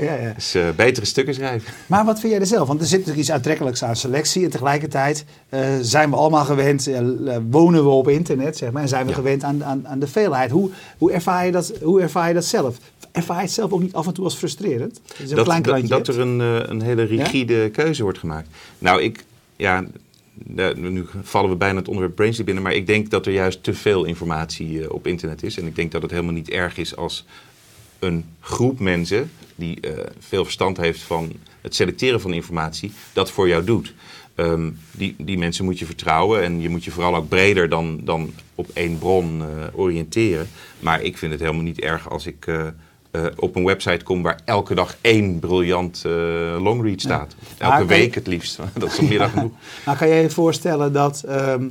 ja, 0.00 0.14
ja. 0.14 0.32
Dus 0.34 0.56
betere 0.76 1.06
stukken 1.06 1.34
schrijven. 1.34 1.72
Maar 1.86 2.04
wat 2.04 2.20
vind 2.20 2.32
jij 2.32 2.40
er 2.40 2.46
zelf? 2.46 2.68
Want 2.68 2.80
er 2.80 2.86
zit 2.86 2.98
natuurlijk 2.98 3.26
iets 3.26 3.30
aantrekkelijks 3.36 3.84
aan 3.84 3.96
selectie. 3.96 4.44
En 4.44 4.50
tegelijkertijd 4.50 5.24
zijn 5.80 6.10
we 6.10 6.16
allemaal 6.16 6.44
gewend, 6.44 6.88
wonen 7.50 7.82
we 7.84 7.88
op 7.90 8.08
internet, 8.08 8.56
zeg 8.56 8.70
maar. 8.70 8.82
En 8.82 8.88
zijn 8.88 9.02
we 9.04 9.08
Ja. 9.10 9.14
gewend 9.16 9.42
aan, 9.44 9.64
aan, 9.64 9.88
aan 9.88 9.98
de 9.98 10.06
veelheid. 10.06 10.50
Hoe, 10.50 10.70
hoe, 10.98 11.12
ervaar 11.12 11.46
je 11.46 11.52
dat, 11.52 11.72
hoe 11.82 12.00
ervaar 12.00 12.28
je 12.28 12.34
dat 12.34 12.44
zelf? 12.44 12.76
Ervaar 13.12 13.36
je 13.36 13.42
het 13.42 13.52
zelf 13.52 13.72
ook 13.72 13.80
niet 13.80 13.94
af 13.94 14.06
en 14.06 14.14
toe 14.14 14.24
als 14.24 14.36
frustrerend? 14.36 15.00
Dat 15.04 15.30
een 15.30 15.36
dat, 15.36 15.44
klein 15.44 15.62
dat, 15.62 15.72
krantje 15.72 15.88
dat 15.88 16.06
hebt. 16.06 16.18
er 16.18 16.24
een, 16.24 16.40
eh, 16.40 16.70
een 16.70 16.82
hele 16.82 17.02
rigide 17.02 17.70
keuze 17.70 18.02
wordt 18.02 18.18
gemaakt. 18.18 18.48
Nou, 18.78 19.02
ik, 19.02 19.24
ja, 19.56 19.84
nu 20.74 21.06
vallen 21.22 21.50
we 21.50 21.56
bijna 21.56 21.78
het 21.78 21.88
onderwerp 21.88 22.16
Brainsleep 22.16 22.46
binnen, 22.46 22.64
maar 22.64 22.74
ik 22.74 22.86
denk 22.86 23.10
dat 23.10 23.26
er 23.26 23.32
juist 23.32 23.62
te 23.62 23.74
veel 23.74 24.04
informatie 24.04 24.82
eh, 24.82 24.90
op 24.90 25.06
internet 25.06 25.42
is. 25.42 25.58
En 25.58 25.66
ik 25.66 25.76
denk 25.76 25.92
dat 25.92 26.02
het 26.02 26.10
helemaal 26.10 26.32
niet 26.32 26.50
erg 26.50 26.78
is 26.78 26.96
als 26.96 27.24
een 27.98 28.24
groep 28.40 28.78
mensen 28.78 29.30
die 29.54 29.80
eh, 29.80 30.06
veel 30.18 30.44
verstand 30.44 30.76
heeft 30.76 31.00
van 31.00 31.32
het 31.60 31.74
selecteren 31.74 32.20
van 32.20 32.32
informatie, 32.32 32.92
dat 33.12 33.30
voor 33.30 33.48
jou 33.48 33.64
doet. 33.64 33.94
Ehm, 34.34 34.70
die, 34.90 35.14
die 35.18 35.38
mensen 35.38 35.64
moet 35.64 35.78
je 35.78 35.86
vertrouwen 35.86 36.42
en 36.42 36.60
je 36.60 36.68
moet 36.68 36.84
je 36.84 36.90
vooral 36.90 37.16
ook 37.16 37.28
breder 37.28 37.68
dan, 37.68 38.00
dan 38.04 38.32
op 38.54 38.70
één 38.72 38.98
bron 38.98 39.42
oriënteren. 39.74 40.48
Maar 40.78 41.02
ik 41.02 41.18
vind 41.18 41.32
het 41.32 41.40
helemaal 41.40 41.62
niet 41.62 41.80
erg 41.80 42.10
als 42.10 42.26
ik 42.26 42.46
eh, 43.10 43.24
op 43.36 43.56
een 43.56 43.64
website 43.64 44.04
kom 44.04 44.22
waar 44.22 44.40
elke 44.44 44.74
dag 44.74 44.96
één 45.00 45.38
briljant 45.38 46.02
eh, 46.06 46.12
longread 46.62 47.00
staat. 47.00 47.34
Elke 47.58 47.78
je- 47.78 47.84
week 47.84 48.14
het 48.14 48.26
liefst. 48.26 48.58
Dat 48.78 48.92
is 48.92 48.98
al 48.98 49.04
meer 49.06 49.18
dan 49.18 49.30
genoeg. 49.30 49.52
Nou, 49.84 49.98
kan 49.98 50.08
je 50.08 50.14
je 50.14 50.30
voorstellen 50.30 50.92
dat, 50.92 51.22
ehm, 51.28 51.68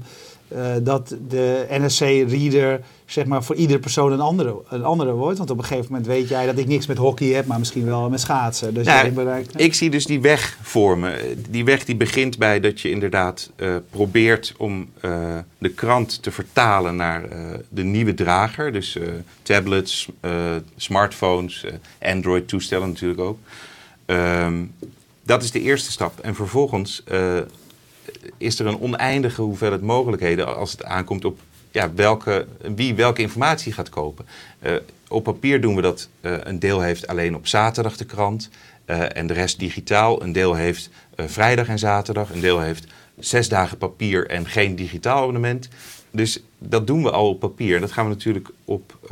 eh, 0.50 0.72
dat 0.82 1.16
de 1.28 1.66
NRC-reader 1.70 2.82
zeg 3.06 3.26
maar, 3.26 3.44
voor 3.44 3.56
iedere 3.56 3.80
persoon 3.80 4.12
een 4.12 4.20
andere, 4.20 4.56
een 4.70 4.84
andere 4.84 5.12
wordt? 5.12 5.38
Want 5.38 5.50
op 5.50 5.58
een 5.58 5.64
gegeven 5.64 5.88
moment 5.90 6.08
weet 6.08 6.28
jij 6.30 6.46
dat 6.46 6.58
ik 6.58 6.68
niks 6.68 6.88
met 6.88 6.98
hockey 6.98 7.28
heb, 7.28 7.46
maar 7.46 7.60
misschien 7.60 7.86
wel 7.86 8.10
met 8.10 8.20
schaatsen. 8.20 8.74
Dus 8.74 8.86
bereikt- 9.14 9.60
ik 9.62 9.74
zie 9.74 9.90
dus 9.90 10.06
die 10.06 10.22
weg 10.22 10.58
vormen. 10.62 11.16
Die 11.50 11.66
weg 11.66 11.86
die 11.86 11.96
begint 11.96 12.38
bij 12.38 12.60
dat 12.60 12.82
je 12.82 12.90
inderdaad 12.90 13.52
eh, 13.56 13.76
probeert 13.90 14.54
om 14.58 14.90
eh, 15.02 15.38
de 15.58 15.70
krant 15.70 16.24
te 16.24 16.32
vertalen 16.32 16.96
naar 16.96 17.24
de 17.70 17.84
nieuwe 17.84 18.14
drager. 18.14 18.72
Dus 18.72 18.98
tablets, 19.42 20.10
smartphones, 20.76 21.66
Android-toestellen 22.02 22.88
natuurlijk 22.88 23.20
ook. 23.20 23.38
Ehm, 24.06 24.64
dat 25.24 25.44
is 25.44 25.52
de 25.52 25.62
eerste 25.62 25.92
stap. 25.92 26.20
En 26.20 26.36
vervolgens 26.36 27.04
is 28.38 28.60
er 28.60 28.66
een 28.66 28.80
oneindige 28.80 29.42
hoeveelheid 29.42 29.82
mogelijkheden 29.82 30.56
als 30.56 30.72
het 30.72 30.84
aankomt 30.84 31.26
op 31.26 31.40
ja, 31.72 31.94
welke, 31.94 32.48
wie 32.76 32.96
welke 32.96 33.22
informatie 33.22 33.74
gaat 33.74 33.90
kopen. 33.90 34.26
Eh, 34.60 34.74
op 35.08 35.24
papier 35.24 35.62
doen 35.62 35.76
we 35.76 35.82
dat 35.82 36.10
eh, 36.22 36.34
een 36.44 36.60
deel 36.60 36.82
heeft 36.82 37.08
alleen 37.08 37.36
op 37.36 37.48
zaterdag 37.48 37.98
de 37.98 38.06
krant 38.06 38.50
eh, 38.86 39.18
en 39.18 39.28
de 39.28 39.34
rest 39.34 39.60
digitaal. 39.60 40.24
Een 40.24 40.32
deel 40.32 40.54
heeft 40.54 40.90
vrijdag 41.16 41.68
en 41.68 41.80
zaterdag. 41.80 42.32
Een 42.34 42.40
deel 42.40 42.60
heeft 42.60 42.86
zes 43.20 43.50
dagen 43.50 43.78
papier 43.78 44.28
en 44.28 44.46
geen 44.46 44.76
digitaal 44.76 45.22
abonnement. 45.22 45.70
Dus 46.12 46.44
dat 46.58 46.88
doen 46.88 47.04
we 47.04 47.12
al 47.12 47.30
op 47.30 47.40
papier. 47.40 47.76
En 47.76 47.82
dat 47.82 47.92
gaan 47.92 48.04
we 48.04 48.14
natuurlijk 48.14 48.50
op, 48.66 49.10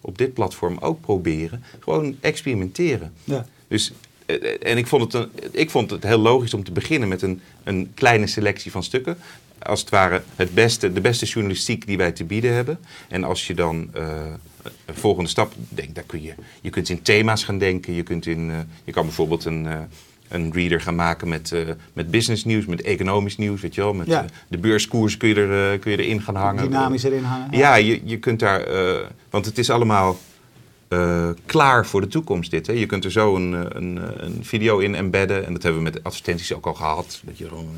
op 0.00 0.18
dit 0.18 0.34
platform 0.34 0.76
ook 0.80 1.00
proberen. 1.00 1.64
Gewoon 1.80 2.16
experimenteren. 2.20 3.12
Ja. 3.24 3.46
Dus, 3.68 3.92
en 4.62 4.78
ik 4.78 4.86
vond, 4.86 5.12
het 5.12 5.14
een, 5.14 5.28
ik 5.52 5.70
vond 5.70 5.90
het 5.90 6.02
heel 6.02 6.18
logisch 6.18 6.54
om 6.54 6.64
te 6.64 6.72
beginnen 6.72 7.08
met 7.08 7.22
een, 7.22 7.40
een 7.64 7.90
kleine 7.94 8.26
selectie 8.26 8.70
van 8.70 8.82
stukken. 8.82 9.16
Als 9.58 9.80
het 9.80 9.90
ware 9.90 10.22
het 10.36 10.54
beste, 10.54 10.92
de 10.92 11.00
beste 11.00 11.26
journalistiek 11.26 11.86
die 11.86 11.96
wij 11.96 12.12
te 12.12 12.24
bieden 12.24 12.54
hebben. 12.54 12.78
En 13.08 13.24
als 13.24 13.46
je 13.46 13.54
dan 13.54 13.88
eh, 13.92 14.02
een 14.84 14.94
volgende 14.94 15.28
stap 15.30 15.52
denkt, 15.68 15.94
daar 15.94 16.04
kun 16.06 16.22
je, 16.22 16.32
je 16.60 16.70
kunt 16.70 16.88
in 16.88 17.02
thema's 17.02 17.44
gaan 17.44 17.58
denken. 17.58 17.94
Je, 17.94 18.02
kunt 18.02 18.26
in, 18.26 18.50
eh, 18.50 18.56
je 18.84 18.92
kan 18.92 19.04
bijvoorbeeld 19.04 19.44
een, 19.44 19.66
eh, 19.66 19.78
een 20.28 20.52
reader 20.52 20.80
gaan 20.80 20.94
maken 20.94 21.28
met, 21.28 21.54
met 21.92 22.10
business 22.10 22.44
nieuws, 22.44 22.66
met 22.66 22.82
economisch 22.82 23.36
nieuws, 23.36 23.60
weet 23.60 23.74
je 23.74 23.80
wel. 23.80 23.92
Met 23.94 24.06
Ja. 24.06 24.22
eh, 24.22 24.28
de 24.48 24.58
beurskoers 24.58 25.16
kun 25.16 25.28
je, 25.28 25.34
er, 25.34 25.72
eh, 25.72 25.80
kun 25.80 25.90
je 25.90 25.96
erin 26.04 26.22
gaan 26.22 26.34
hangen. 26.36 26.62
Dynamisch 26.64 27.02
erin 27.04 27.22
hangen. 27.24 27.48
Ja, 27.58 27.74
je, 27.74 28.00
je 28.04 28.18
kunt 28.18 28.38
daar, 28.40 28.60
eh, 28.62 28.98
want 29.30 29.44
het 29.46 29.58
is 29.58 29.70
allemaal 29.70 30.18
eh, 30.90 31.28
klaar 31.46 31.86
voor 31.86 32.00
de 32.00 32.06
toekomst 32.06 32.50
dit. 32.50 32.66
Hè. 32.66 32.72
Je 32.72 32.86
kunt 32.86 33.04
er 33.04 33.10
zo 33.10 33.36
een, 33.36 33.54
eh, 33.54 33.60
een, 33.68 33.98
eh, 33.98 34.26
een 34.26 34.38
video 34.44 34.78
in 34.78 34.94
embedden 34.94 35.46
en 35.46 35.52
dat 35.52 35.62
hebben 35.62 35.82
we 35.82 35.90
met 35.90 36.04
advertenties 36.04 36.54
ook 36.54 36.66
al 36.66 36.74
gehad. 36.74 37.20
Dat 37.24 37.38
je 37.38 37.48
gewoon 37.48 37.68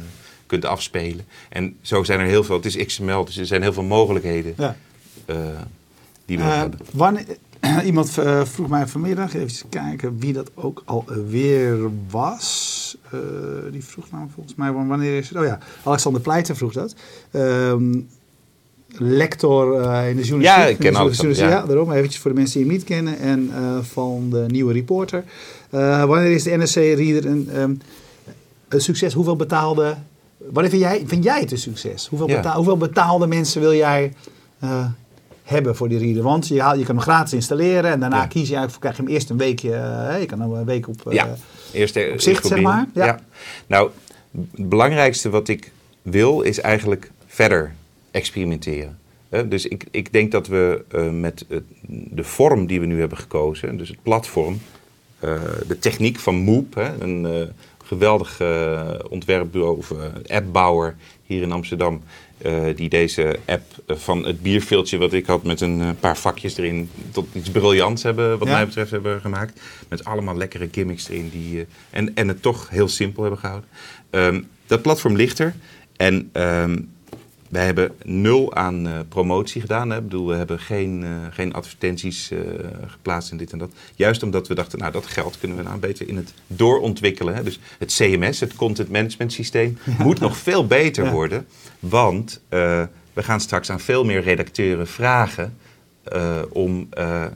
kunt 0.47 0.64
afspelen. 0.64 1.25
En 1.49 1.76
zo 1.81 2.02
zijn 2.04 2.21
er 2.21 2.26
heel 2.26 2.45
veel, 2.45 2.57
het 2.57 2.64
is 2.64 2.76
XML, 2.87 3.25
dus 3.25 3.37
er 3.37 3.47
zijn 3.47 3.62
heel 3.62 3.73
veel 3.73 3.83
mogelijkheden 3.83 4.54
Ja. 4.57 4.76
die 6.25 6.38
we 6.38 6.42
hebben. 6.42 6.78
wanneer, 6.92 7.25
iemand 7.85 8.11
vroeg 8.45 8.69
mij 8.69 8.87
vanmiddag, 8.87 9.35
even 9.35 9.69
kijken 9.69 10.19
wie 10.19 10.33
dat 10.33 10.50
ook 10.54 10.83
alweer 10.85 11.90
was. 12.11 12.97
Die 13.71 13.85
vroeg 13.85 14.11
nou 14.11 14.26
volgens 14.35 14.54
mij, 14.54 14.73
wanneer 14.73 15.19
is 15.19 15.28
het? 15.28 15.38
Oh 15.38 15.45
ja, 15.45 15.59
Alexander 15.85 16.21
Pleiten 16.23 16.57
vroeg 16.57 16.73
dat. 16.73 16.95
Ehm, 17.31 18.00
lector 18.99 19.80
eh, 19.80 20.08
in 20.08 20.16
de 20.16 20.22
journalistiek. 20.22 20.42
Ja, 20.42 20.66
ik 20.66 20.76
ken 20.78 20.92
journalistiek, 20.92 21.34
ja. 21.34 21.49
Ja, 21.49 21.66
daarom 21.66 21.92
eventjes 21.92 22.20
voor 22.20 22.30
de 22.30 22.37
mensen 22.37 22.58
die 22.58 22.66
hem 22.66 22.76
niet 22.76 22.84
kennen. 22.84 23.18
En 23.18 23.50
eh, 23.54 23.78
van 23.82 24.30
de 24.30 24.44
nieuwe 24.49 24.72
reporter. 24.72 25.25
Eh, 25.70 26.04
wanneer 26.04 26.30
is 26.30 26.42
de 26.42 26.50
NRC-reader 26.50 27.30
een, 27.30 27.49
ehm, 27.52 27.75
een 28.68 28.80
succes? 28.80 29.14
Hoeveel 29.14 29.37
betaalde... 29.37 29.96
Wanneer 30.37 30.70
vind 30.70 30.82
jij, 30.82 31.02
vind 31.06 31.25
jij 31.25 31.40
het 31.40 31.50
een 31.50 31.58
succes? 31.58 32.06
Hoeveel, 32.08 32.28
Ja. 32.28 32.37
betaal, 32.37 32.56
hoeveel 32.56 32.76
betaalde 32.76 33.26
mensen 33.26 33.61
wil 33.61 33.75
jij 33.75 34.12
hebben 35.42 35.76
voor 35.76 35.88
die 35.88 35.99
reader? 35.99 36.22
Want 36.22 36.49
je, 36.49 36.54
je 36.54 36.61
kan 36.61 36.87
hem 36.87 37.00
gratis 37.00 37.32
installeren 37.32 37.90
en 37.90 38.00
daarna 38.00 38.16
Ja. 38.16 38.26
kies 38.26 38.49
je 38.49 38.54
eigenlijk, 38.54 38.80
krijg 38.80 38.96
je 38.96 39.02
hem 39.02 39.11
eerst 39.11 39.30
een 39.30 39.37
weekje... 39.37 39.70
je 40.20 40.26
kan 40.26 40.40
hem 40.40 40.52
een 40.52 40.64
week 40.64 40.88
op... 40.88 41.02
Ja, 41.11 41.34
eerst 41.72 41.96
op 42.12 42.20
zicht, 42.20 42.46
zeg 42.46 42.61
maar, 42.61 42.87
ja. 42.94 43.20
Nou, 43.66 43.90
het 44.56 44.68
belangrijkste 44.68 45.30
wat 45.30 45.49
ik 45.49 45.72
wil 46.02 46.40
is 46.40 46.61
eigenlijk 46.61 47.11
verder 47.26 47.72
experimenteren. 48.12 48.99
Dus 49.49 49.66
ik, 49.66 49.85
ik 49.90 50.12
denk 50.12 50.33
dat 50.33 50.47
we 50.47 50.85
eh, 50.88 51.11
met 51.11 51.45
de 51.85 52.25
vorm 52.25 52.66
die 52.66 52.81
we 52.81 52.87
nu 52.87 52.99
hebben 53.00 53.19
gekozen, 53.19 53.76
dus 53.76 53.88
het 53.88 54.02
platform, 54.02 54.61
eh, 55.19 55.42
de 55.69 55.78
techniek 55.78 56.19
van 56.19 56.35
Moop, 56.35 56.76
een 56.99 57.26
eh, 57.26 57.42
geweldig 57.85 58.40
ontwerpbureau 59.09 59.76
of 59.76 59.92
appbouwer 60.26 60.97
hier 61.26 61.42
in 61.42 61.52
Amsterdam, 61.52 62.02
die 62.75 62.88
deze 62.88 63.38
app 63.45 63.62
van 63.87 64.26
het 64.26 64.42
bierviltje 64.42 64.99
wat 64.99 65.12
ik 65.12 65.26
had 65.26 65.42
met 65.42 65.61
een 65.61 65.97
paar 66.00 66.16
vakjes 66.16 66.57
erin 66.57 66.90
tot 67.11 67.26
iets 67.33 67.50
briljants 67.50 68.02
hebben, 68.02 68.38
wat 68.38 68.49
Ja. 68.49 68.54
mij 68.54 68.66
betreft, 68.66 68.90
hebben 68.90 69.21
gemaakt. 69.21 69.61
Met 69.88 70.04
allemaal 70.04 70.37
lekkere 70.37 70.69
gimmicks 70.73 71.09
erin 71.09 71.28
die, 71.28 71.66
en, 71.90 72.14
en 72.14 72.28
het 72.28 72.42
toch 72.42 72.69
heel 72.69 72.88
simpel 72.88 73.23
hebben 73.23 73.40
gehouden. 73.40 73.69
Ehm, 74.11 74.42
dat 74.66 74.83
platform 74.83 75.16
ligt 75.16 75.38
er 75.38 75.54
en 75.97 76.28
ehm, 76.33 76.78
wij 77.52 77.64
hebben 77.64 77.92
nul 78.02 78.54
aan 78.54 78.87
eh, 78.87 78.99
promotie 79.09 79.61
gedaan. 79.61 79.90
Hè. 79.90 79.97
Ik 79.97 80.02
bedoel, 80.02 80.26
we 80.26 80.35
hebben 80.35 80.59
geen, 80.59 81.04
eh, 81.04 81.11
geen 81.30 81.52
advertenties 81.52 82.30
eh, 82.30 82.38
geplaatst 82.87 83.30
en 83.30 83.37
dit 83.37 83.52
en 83.52 83.59
dat. 83.59 83.71
Juist 83.94 84.23
omdat 84.23 84.49
we 84.49 84.54
dachten, 84.54 84.78
nou 84.78 84.92
dat 84.92 85.06
geld 85.06 85.38
kunnen 85.38 85.56
we 85.56 85.62
nou 85.62 85.78
beter 85.78 86.09
in 86.09 86.16
het 86.16 86.32
doorontwikkelen. 86.47 87.35
Hè. 87.35 87.42
Dus 87.42 87.61
het 87.78 87.94
CMS, 87.94 88.40
het 88.40 88.54
Content 88.54 88.90
Management 88.90 89.32
Systeem, 89.32 89.78
moet 89.99 90.21
nog 90.21 90.37
veel 90.37 90.66
beter 90.66 91.04
Ja. 91.04 91.11
worden. 91.11 91.47
Want 91.78 92.40
we 92.49 92.88
gaan 93.23 93.40
straks 93.40 93.71
aan 93.71 93.80
veel 93.80 94.04
meer 94.04 94.23
redacteuren 94.23 94.87
vragen 94.87 95.56
om, 96.49 96.88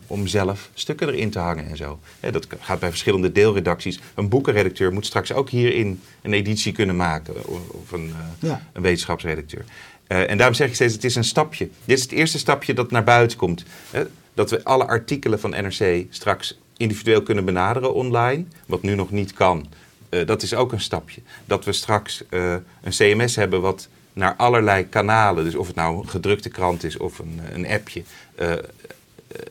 om 0.06 0.26
zelf 0.26 0.70
stukken 0.74 1.08
erin 1.08 1.30
te 1.30 1.38
hangen 1.38 1.66
en 1.68 1.76
zo. 1.76 1.98
Hè, 2.20 2.30
dat 2.32 2.46
gaat 2.60 2.78
bij 2.80 2.88
verschillende 2.88 3.32
deelredacties. 3.32 4.00
Een 4.14 4.28
boekenredacteur 4.28 4.92
moet 4.92 5.06
straks 5.06 5.32
ook 5.32 5.50
hierin 5.50 6.00
een 6.22 6.32
editie 6.32 6.72
kunnen 6.72 6.96
maken. 6.96 7.34
Of, 7.46 7.68
of 7.68 7.92
een, 7.92 8.12
Ja. 8.38 8.62
een 8.72 8.82
wetenschapsredacteur. 8.82 9.64
Eh, 10.06 10.30
en 10.30 10.36
daarom 10.36 10.54
zeg 10.54 10.68
ik 10.68 10.74
steeds, 10.74 10.94
het 10.94 11.04
is 11.04 11.14
een 11.14 11.24
stapje. 11.24 11.68
Dit 11.84 11.96
is 11.96 12.02
het 12.02 12.12
eerste 12.12 12.38
stapje 12.38 12.74
dat 12.74 12.90
naar 12.90 13.04
buiten 13.04 13.38
komt. 13.38 13.64
Hè? 13.90 14.04
Dat 14.34 14.50
we 14.50 14.64
alle 14.64 14.86
artikelen 14.86 15.40
van 15.40 15.50
NRC 15.50 16.06
straks 16.10 16.58
individueel 16.76 17.22
kunnen 17.22 17.44
benaderen 17.44 17.94
online. 17.94 18.44
Wat 18.66 18.82
nu 18.82 18.94
nog 18.94 19.10
niet 19.10 19.32
kan. 19.32 19.66
Eh, 20.08 20.26
dat 20.26 20.42
is 20.42 20.54
ook 20.54 20.72
een 20.72 20.80
stapje. 20.80 21.20
Dat 21.44 21.64
we 21.64 21.72
straks 21.72 22.24
eh, 22.28 22.54
een 22.82 22.90
CMS 22.90 23.36
hebben 23.36 23.60
wat 23.60 23.88
naar 24.12 24.34
allerlei 24.36 24.88
kanalen, 24.88 25.44
dus 25.44 25.54
of 25.54 25.66
het 25.66 25.76
nou 25.76 25.98
een 25.98 26.08
gedrukte 26.08 26.48
krant 26.48 26.84
is 26.84 26.96
of 26.96 27.18
een, 27.18 27.40
een 27.52 27.66
appje, 27.66 28.02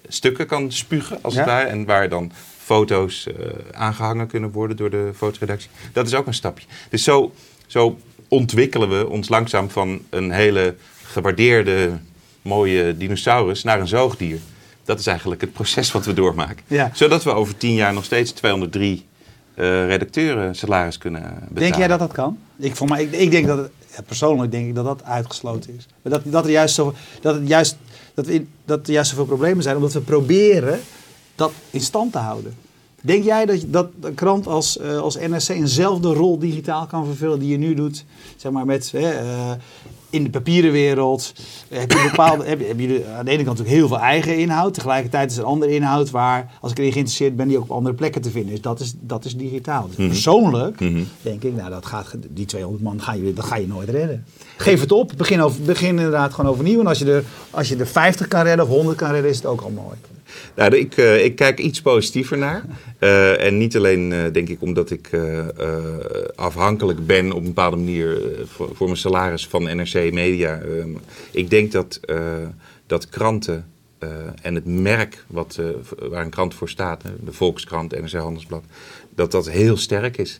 stukken 0.08 0.48
kan 0.48 0.72
spugen 0.72 1.20
als 1.22 1.36
het 1.36 1.46
ware. 1.46 1.68
En 1.68 1.86
waar 1.86 2.10
dan 2.10 2.32
foto's 2.66 3.28
eh, 3.28 3.36
aangehangen 3.72 4.28
kunnen 4.28 4.52
worden 4.52 4.78
door 4.78 4.90
de 4.90 5.12
fotoredactie. 5.16 5.70
Dat 5.94 6.08
is 6.08 6.14
ook 6.14 6.28
een 6.28 6.34
stapje. 6.34 6.68
Dus 6.90 7.04
zo, 7.04 7.34
zo 7.66 8.00
ontwikkelen 8.36 8.90
we 9.00 9.10
ons 9.10 9.30
langzaam 9.30 9.70
van 9.70 10.02
een 10.10 10.32
hele 10.32 10.76
gewaardeerde, 11.04 11.92
mooie 12.42 12.98
dinosaurus 12.98 13.64
naar 13.64 13.80
een 13.80 13.88
zoogdier. 13.88 14.40
Dat 14.84 15.00
is 15.00 15.08
eigenlijk 15.08 15.42
het 15.42 15.54
proces 15.54 15.92
wat 15.92 16.06
we 16.06 16.14
doormaken. 16.14 16.64
Ja. 16.68 16.90
Zodat 16.94 17.24
we 17.24 17.30
over 17.34 17.58
tien 17.58 17.74
jaar 17.74 17.94
nog 17.94 18.04
steeds 18.04 18.32
203 18.32 19.06
eh 19.56 19.88
redacteuren 19.88 20.56
salaris 20.56 20.98
kunnen 20.98 21.22
betalen. 21.22 21.54
Denk 21.54 21.76
jij 21.76 21.88
dat 21.88 22.00
dat 22.00 22.12
kan? 22.12 22.38
Ik, 22.58 22.76
voor 22.76 22.88
mij, 22.88 23.04
ik, 23.04 23.12
ik 23.12 23.32
denk 23.32 23.48
dat 23.48 23.58
het, 23.58 23.72
ja, 23.96 24.02
persoonlijk 24.02 24.52
denk 24.52 24.68
ik 24.68 24.76
dat 24.76 24.86
dat 24.86 25.04
uitgesloten 25.04 25.76
is. 25.78 25.88
Maar 26.02 26.12
Dat, 26.14 26.22
dat, 26.26 26.46
er 26.46 26.52
juist 26.52 26.76
zo, 26.76 26.94
dat, 27.22 27.36
het 27.36 27.48
juist, 27.48 27.78
dat, 28.14 28.26
we 28.26 28.34
in- 28.34 28.50
dat 28.66 28.88
er 28.88 28.94
juist 28.94 29.10
zoveel 29.10 29.26
problemen 29.26 29.64
zijn, 29.64 29.76
omdat 29.76 29.94
we 29.94 30.00
proberen 30.00 30.80
dat 31.36 31.52
in 31.70 31.82
stand 31.82 32.12
te 32.12 32.18
houden. 32.18 32.56
Denk 33.06 33.24
jij 33.24 33.46
dat, 33.46 33.64
dat 33.68 33.88
een 34.02 34.14
krant 34.14 34.48
als, 34.48 34.78
eh, 34.78 34.98
als 35.00 35.18
NRC 35.18 35.48
eenzelfde 35.50 36.14
rol 36.14 36.40
digitaal 36.40 36.86
kan 36.86 37.06
vervullen 37.06 37.40
die 37.40 37.50
je 37.50 37.58
nu 37.58 37.74
doet? 37.74 38.06
Zeg 38.36 38.52
maar 38.52 38.66
met, 38.66 38.92
hè, 38.92 39.10
eh, 39.10 39.52
in 40.10 40.24
de 40.24 40.30
papieren 40.30 40.72
wereld 40.72 41.34
eh, 41.70 41.80
heb 41.80 41.92
je 41.92 42.08
bepaalde, 42.12 42.46
heb, 42.46 42.60
je- 42.60 42.66
heb 42.66 42.80
je 42.80 43.06
aan 43.18 43.26
de 43.26 43.32
ene 43.32 43.44
kant 43.44 43.58
natuurlijk 43.58 43.78
heel 43.78 43.88
veel 43.88 44.00
eigen 44.00 44.38
inhoud. 44.38 44.74
Tegelijkertijd 44.74 45.32
is 45.32 45.38
er 45.38 45.44
andere 45.44 45.74
inhoud 45.76 46.10
waar, 46.10 46.52
als 46.62 46.72
ik 46.72 46.78
erin 46.78 46.92
geïnteresseerd 46.92 47.36
ben, 47.36 47.48
die 47.48 47.58
ook 47.58 47.64
op 47.64 47.72
andere 47.72 47.96
plekken 47.96 48.22
te 48.22 48.30
vinden 48.32 48.54
is. 48.54 48.62
Dat 48.62 48.80
is, 48.80 48.94
dat 49.00 49.26
is 49.26 49.36
digitaal. 49.38 49.88
Dus 49.96 50.08
persoonlijk 50.08 50.80
Mhm. 50.80 51.04
denk 51.22 51.44
ik, 51.44 51.56
nou, 51.56 51.70
dat 51.70 51.86
gaat, 51.86 52.16
die 52.30 52.46
200 52.46 52.84
man 52.84 53.02
ga 53.02 53.14
je, 53.14 53.34
dat 53.34 53.46
ga 53.46 53.56
je 53.56 53.68
nooit 53.68 53.90
redden. 53.90 54.26
Geef 54.58 54.80
het 54.82 54.92
op, 54.92 55.12
begin, 55.18 55.42
over, 55.42 55.62
begin 55.62 55.90
inderdaad 55.90 56.34
gewoon 56.34 56.52
overnieuw. 56.52 56.80
En 56.80 56.88
als 56.88 57.00
je, 57.00 57.12
er, 57.12 57.24
als 57.50 57.68
je 57.70 57.76
er 57.76 57.88
50 57.88 58.28
kan 58.28 58.44
redden 58.44 58.66
of 58.66 58.72
100 58.72 58.98
kan 58.98 59.12
redden, 59.12 59.30
is 59.32 59.38
het 59.38 59.46
ook 59.46 59.62
al 59.62 59.70
mooi. 59.70 59.96
Nou, 60.56 60.76
ik, 60.76 60.98
eh, 60.98 61.24
ik 61.24 61.36
kijk 61.36 61.60
iets 61.60 61.82
positiever 61.82 62.38
naar. 62.38 62.66
Eh, 63.00 63.46
en 63.46 63.58
niet 63.58 63.76
alleen, 63.76 64.14
eh, 64.14 64.24
denk 64.32 64.50
ik, 64.50 64.62
omdat 64.62 64.92
ik 64.92 65.10
afhankelijk 66.36 67.06
ben 67.06 67.32
op 67.32 67.40
een 67.40 67.48
bepaalde 67.48 67.78
manier 67.78 68.22
voor, 68.46 68.70
voor 68.76 68.86
mijn 68.88 69.00
salaris 69.00 69.48
van 69.48 69.64
NRC 69.64 70.12
Media. 70.14 70.60
Ehm, 70.60 70.90
ik 71.32 71.50
denk 71.50 71.72
dat, 71.72 72.00
dat 72.88 73.10
kranten 73.10 73.66
en 74.42 74.56
het 74.56 74.66
merk 74.66 75.26
wat, 75.28 75.60
waar 76.00 76.24
een 76.24 76.30
krant 76.30 76.54
voor 76.54 76.70
staat, 76.70 77.02
de 77.24 77.32
Volkskrant, 77.32 77.92
NRC 77.92 78.12
Handelsblad, 78.12 78.64
dat 79.16 79.32
dat 79.32 79.50
heel 79.50 79.78
sterk 79.78 80.18
is. 80.18 80.40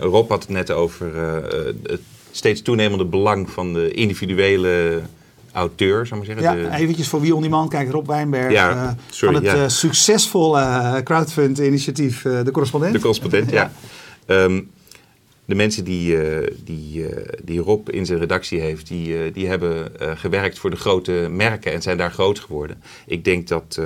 Rob 0.00 0.28
had 0.28 0.42
het 0.42 0.50
net 0.50 0.70
over 0.70 1.14
het 1.82 2.00
steeds 2.30 2.62
toenemende 2.62 3.04
belang 3.04 3.50
van 3.50 3.72
de 3.72 3.90
individuele 3.90 5.00
auteur, 5.52 6.06
zou 6.06 6.20
ik 6.20 6.26
maar 6.26 6.36
Ja, 6.42 6.52
zeggen. 6.52 6.70
De- 6.70 6.76
eventjes 6.76 7.08
voor 7.08 7.20
wie 7.20 7.34
on 7.34 7.42
demand 7.42 7.70
kijkt, 7.70 7.92
Rob 7.92 8.06
Wijnberg 8.06 8.52
Ja, 8.52 8.70
eh, 8.70 8.90
sorry, 9.10 9.34
van 9.34 9.44
het 9.44 9.54
ja. 9.56 9.62
eh, 9.62 9.68
succesvolle 9.68 10.60
eh, 10.60 10.96
crowdfund-initiatief 11.02 12.22
De 12.22 12.50
Correspondent. 12.52 12.92
De 12.92 13.00
correspondent, 13.00 13.50
ja. 13.50 13.70
Ja. 14.26 14.44
Ehm, 14.44 14.60
de 15.44 15.54
mensen 15.54 15.84
die, 15.84 16.16
die, 16.64 17.04
die 17.42 17.60
Rob 17.60 17.88
in 17.88 18.06
zijn 18.06 18.18
redactie 18.18 18.60
heeft, 18.60 18.88
die, 18.88 19.32
die 19.32 19.46
hebben 19.48 19.92
gewerkt 19.98 20.58
voor 20.58 20.70
de 20.70 20.76
grote 20.76 21.12
merken 21.30 21.72
en 21.72 21.82
zijn 21.82 21.96
daar 21.96 22.12
groot 22.12 22.38
geworden. 22.40 22.82
Ik 23.06 23.24
denk 23.24 23.48
dat, 23.48 23.80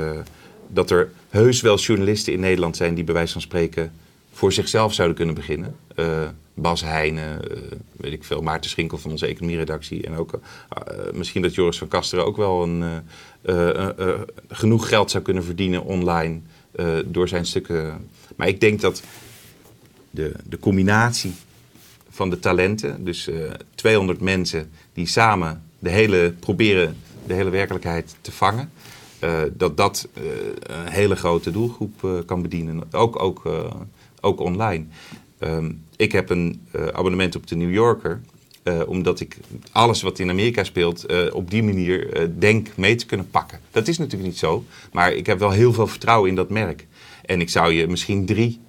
dat 0.69 0.91
er 0.91 1.11
heus 1.29 1.61
wel 1.61 1.79
journalisten 1.79 2.33
in 2.33 2.41
Nederland 2.41 2.77
zijn 2.77 2.95
die 2.95 3.05
bij 3.05 3.15
wijze 3.15 3.33
van 3.33 3.41
spreken 3.41 3.93
voor 4.37 4.53
zichzelf 4.53 4.95
zouden 4.95 5.17
kunnen 5.17 5.35
beginnen. 5.35 5.77
Eh, 5.95 6.29
Bas 6.55 6.81
Heijnen, 6.81 7.51
eh, 7.51 7.57
weet 7.97 8.13
ik 8.13 8.25
veel, 8.25 8.43
Maarten 8.43 8.71
Schinkel 8.71 8.99
van 8.99 9.11
onze 9.11 9.27
economieredactie. 9.27 10.07
En 10.07 10.17
ook 10.17 10.33
eh, 10.33 11.13
misschien 11.13 11.43
dat 11.43 11.55
Joris 11.55 11.79
van 11.79 11.89
Kasteren 11.89 12.27
ook 12.27 12.37
wel 12.37 12.63
een, 12.63 13.03
genoeg 14.49 14.89
geld 14.89 15.11
zou 15.11 15.23
kunnen 15.23 15.45
verdienen 15.45 15.85
online 15.85 16.41
door 17.05 17.29
zijn 17.29 17.47
stukken. 17.47 18.09
Maar 18.37 18.49
ik 18.49 18.61
denk 18.61 18.81
dat 18.81 19.03
de, 20.11 20.33
de 20.45 20.59
combinatie 20.59 21.35
van 22.11 22.31
de 22.31 22.39
talenten, 22.39 23.05
dus 23.05 23.29
eh 23.29 23.37
200 23.75 24.21
mensen 24.21 24.71
die 24.93 25.07
samen 25.07 25.63
de 25.79 25.91
hele, 25.91 26.35
proberen 26.41 26.97
de 27.27 27.35
hele 27.35 27.51
werkelijkheid 27.51 28.17
te 28.21 28.33
vangen, 28.33 28.71
dat 29.53 29.77
dat 29.77 30.09
een 30.63 30.89
hele 30.89 31.17
grote 31.17 31.51
doelgroep 31.51 32.23
kan 32.27 32.43
bedienen. 32.43 32.83
Ook, 32.93 33.23
ook, 33.23 33.43
ook 34.27 34.41
online. 34.41 34.85
Ehm, 35.39 35.73
ik 35.97 36.13
heb 36.13 36.31
een 36.31 36.67
eh, 36.73 36.87
abonnement 36.87 37.37
op 37.37 37.47
de 37.47 37.57
New 37.57 37.73
Yorker. 37.73 38.21
eh, 38.63 38.81
omdat 38.87 39.21
ik 39.21 39.37
alles 39.73 40.03
wat 40.03 40.19
in 40.19 40.31
Amerika 40.31 40.65
speelt 40.65 41.05
eh, 41.05 41.35
op 41.35 41.51
die 41.51 41.63
manier 41.63 42.31
denk 42.39 42.77
mee 42.77 42.95
te 42.95 43.07
kunnen 43.07 43.31
pakken. 43.31 43.61
Dat 43.71 43.89
is 43.89 43.99
natuurlijk 43.99 44.29
niet 44.31 44.39
zo. 44.39 44.65
Maar 44.93 45.13
ik 45.13 45.27
heb 45.27 45.39
wel 45.39 45.51
heel 45.51 45.73
veel 45.73 45.87
vertrouwen 45.87 46.29
in 46.29 46.37
dat 46.37 46.51
merk. 46.51 46.87
En 47.25 47.41
ik 47.41 47.51
zou 47.51 47.73
je 47.73 47.87
misschien 47.87 48.27
drie 48.27 48.61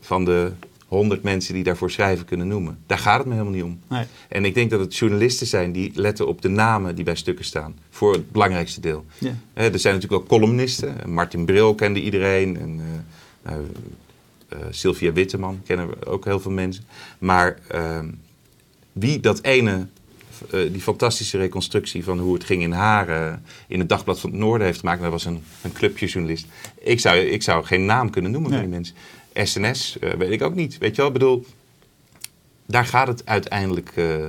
van 0.00 0.24
de 0.24 0.52
honderd 0.86 1.22
mensen 1.22 1.54
die 1.54 1.64
daarvoor 1.64 1.90
schrijven 1.90 2.24
kunnen 2.24 2.48
noemen. 2.48 2.78
Daar 2.86 2.98
gaat 2.98 3.18
het 3.18 3.26
me 3.26 3.32
helemaal 3.32 3.54
niet 3.54 3.62
om. 3.62 3.80
Nee. 3.88 4.04
En 4.28 4.44
ik 4.44 4.54
denk 4.54 4.70
dat 4.70 4.80
het 4.80 4.96
journalisten 4.96 5.46
zijn 5.46 5.72
die 5.72 5.90
letten 5.94 6.26
op 6.26 6.42
de 6.42 6.48
namen 6.48 6.94
die 6.94 7.04
bij 7.04 7.16
stukken 7.16 7.44
staan. 7.44 7.74
Voor 7.90 8.12
het 8.12 8.30
belangrijkste 8.30 8.80
deel. 8.80 9.04
Ja. 9.18 9.34
Er 9.54 9.78
zijn 9.78 9.94
natuurlijk 9.94 10.22
ook 10.22 10.28
columnisten. 10.28 10.94
Martin 11.06 11.44
Bril 11.44 11.74
kende 11.74 12.00
iedereen. 12.02 12.58
En, 12.58 12.80
nou, 13.42 13.66
Sylvia 14.70 15.12
Witteman 15.12 15.60
kennen 15.66 15.88
we 15.88 16.06
ook 16.06 16.24
heel 16.24 16.40
veel 16.40 16.50
mensen. 16.50 16.84
Maar 17.18 17.58
ehm, 17.68 18.08
wie 18.92 19.20
dat 19.20 19.42
ene, 19.42 19.86
eh, 20.50 20.60
die 20.72 20.80
fantastische 20.80 21.38
reconstructie 21.38 22.04
van 22.04 22.18
hoe 22.18 22.34
het 22.34 22.44
ging 22.44 22.62
in 22.62 22.72
Haren 22.72 23.44
in 23.68 23.78
het 23.78 23.88
Dagblad 23.88 24.20
van 24.20 24.30
het 24.30 24.38
Noorden 24.38 24.66
heeft 24.66 24.78
gemaakt. 24.80 25.02
Dat 25.02 25.10
was 25.10 25.24
een, 25.24 25.42
een 25.62 25.72
clubjejournalist. 25.72 26.46
Ik 26.78 27.00
zou, 27.00 27.18
ik 27.18 27.42
zou 27.42 27.64
geen 27.64 27.84
naam 27.84 28.10
kunnen 28.10 28.30
noemen 28.30 28.50
Nee. 28.50 28.60
van 28.60 28.70
die 28.70 28.78
mensen. 28.78 28.96
SNS 29.34 29.98
eh, 29.98 30.12
weet 30.12 30.30
ik 30.30 30.42
ook 30.42 30.54
niet. 30.54 30.78
Weet 30.78 30.90
je 30.90 30.96
wel, 30.96 31.06
ik 31.06 31.12
bedoel, 31.12 31.46
daar 32.66 32.86
gaat 32.86 33.06
het 33.06 33.26
uiteindelijk 33.26 33.92
eh, 33.94 34.28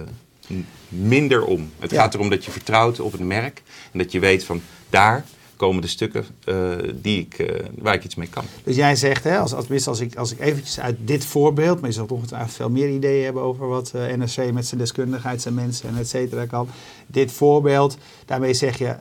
minder 0.89 1.45
om. 1.45 1.71
Het 1.79 1.91
Ja. 1.91 2.01
gaat 2.01 2.13
erom 2.13 2.29
dat 2.29 2.45
je 2.45 2.51
vertrouwt 2.51 2.99
op 2.99 3.11
het 3.11 3.21
merk. 3.21 3.61
En 3.91 3.99
dat 3.99 4.11
je 4.11 4.19
weet 4.19 4.43
van 4.43 4.61
daar 4.89 5.25
komen 5.63 5.81
de 5.81 5.87
stukken 5.87 6.25
eh, 6.43 6.55
die 7.01 7.19
ik, 7.19 7.39
eh, 7.39 7.65
waar 7.77 7.93
ik 7.93 8.03
iets 8.03 8.15
mee 8.15 8.27
kan. 8.27 8.43
Dus 8.63 8.75
jij 8.75 8.95
zegt, 8.95 9.23
hè, 9.23 9.37
als, 9.37 9.53
als, 9.53 9.87
als, 9.87 9.99
ik, 9.99 10.15
als 10.15 10.31
ik 10.31 10.39
eventjes 10.39 10.79
uit 10.79 10.95
dit 10.99 11.25
voorbeeld, 11.25 11.79
maar 11.79 11.89
je 11.89 11.95
zult 11.95 12.11
ongetwijfeld 12.11 12.53
veel 12.53 12.69
meer 12.69 12.89
ideeën 12.89 13.23
hebben 13.23 13.43
over 13.43 13.67
wat 13.67 13.91
eh, 13.95 14.15
NRC 14.15 14.53
met 14.53 14.67
zijn 14.67 14.79
deskundigheid, 14.79 15.41
zijn 15.41 15.53
mensen 15.53 15.89
en 15.89 15.97
et 15.97 16.09
cetera 16.09 16.45
kan. 16.45 16.67
Dit 17.07 17.31
voorbeeld, 17.31 17.97
daarmee 18.25 18.53
zeg 18.53 18.77
je, 18.77 18.95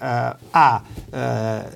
A, 0.54 0.82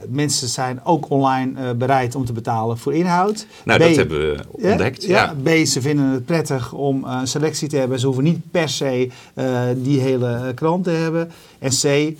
mensen 0.08 0.48
zijn 0.48 0.84
ook 0.84 1.10
online 1.10 1.74
bereid 1.74 2.14
om 2.14 2.24
te 2.24 2.32
betalen 2.32 2.78
voor 2.78 2.94
inhoud. 2.94 3.46
Nou, 3.64 3.78
B, 3.78 3.82
dat 3.82 3.96
hebben 3.96 4.18
we 4.18 4.44
ontdekt. 4.50 5.04
Ja, 5.04 5.34
Ja. 5.44 5.62
B, 5.62 5.66
ze 5.66 5.80
vinden 5.80 6.06
het 6.06 6.24
prettig 6.24 6.72
om 6.72 7.04
een 7.04 7.26
selectie 7.26 7.68
te 7.68 7.76
hebben. 7.76 8.00
Ze 8.00 8.06
hoeven 8.06 8.24
niet 8.24 8.50
per 8.50 8.68
se 8.68 9.10
die 9.76 10.00
hele 10.00 10.52
krant 10.54 10.84
te 10.84 10.90
hebben. 10.90 11.30
En 11.58 11.70
C, 11.70 12.16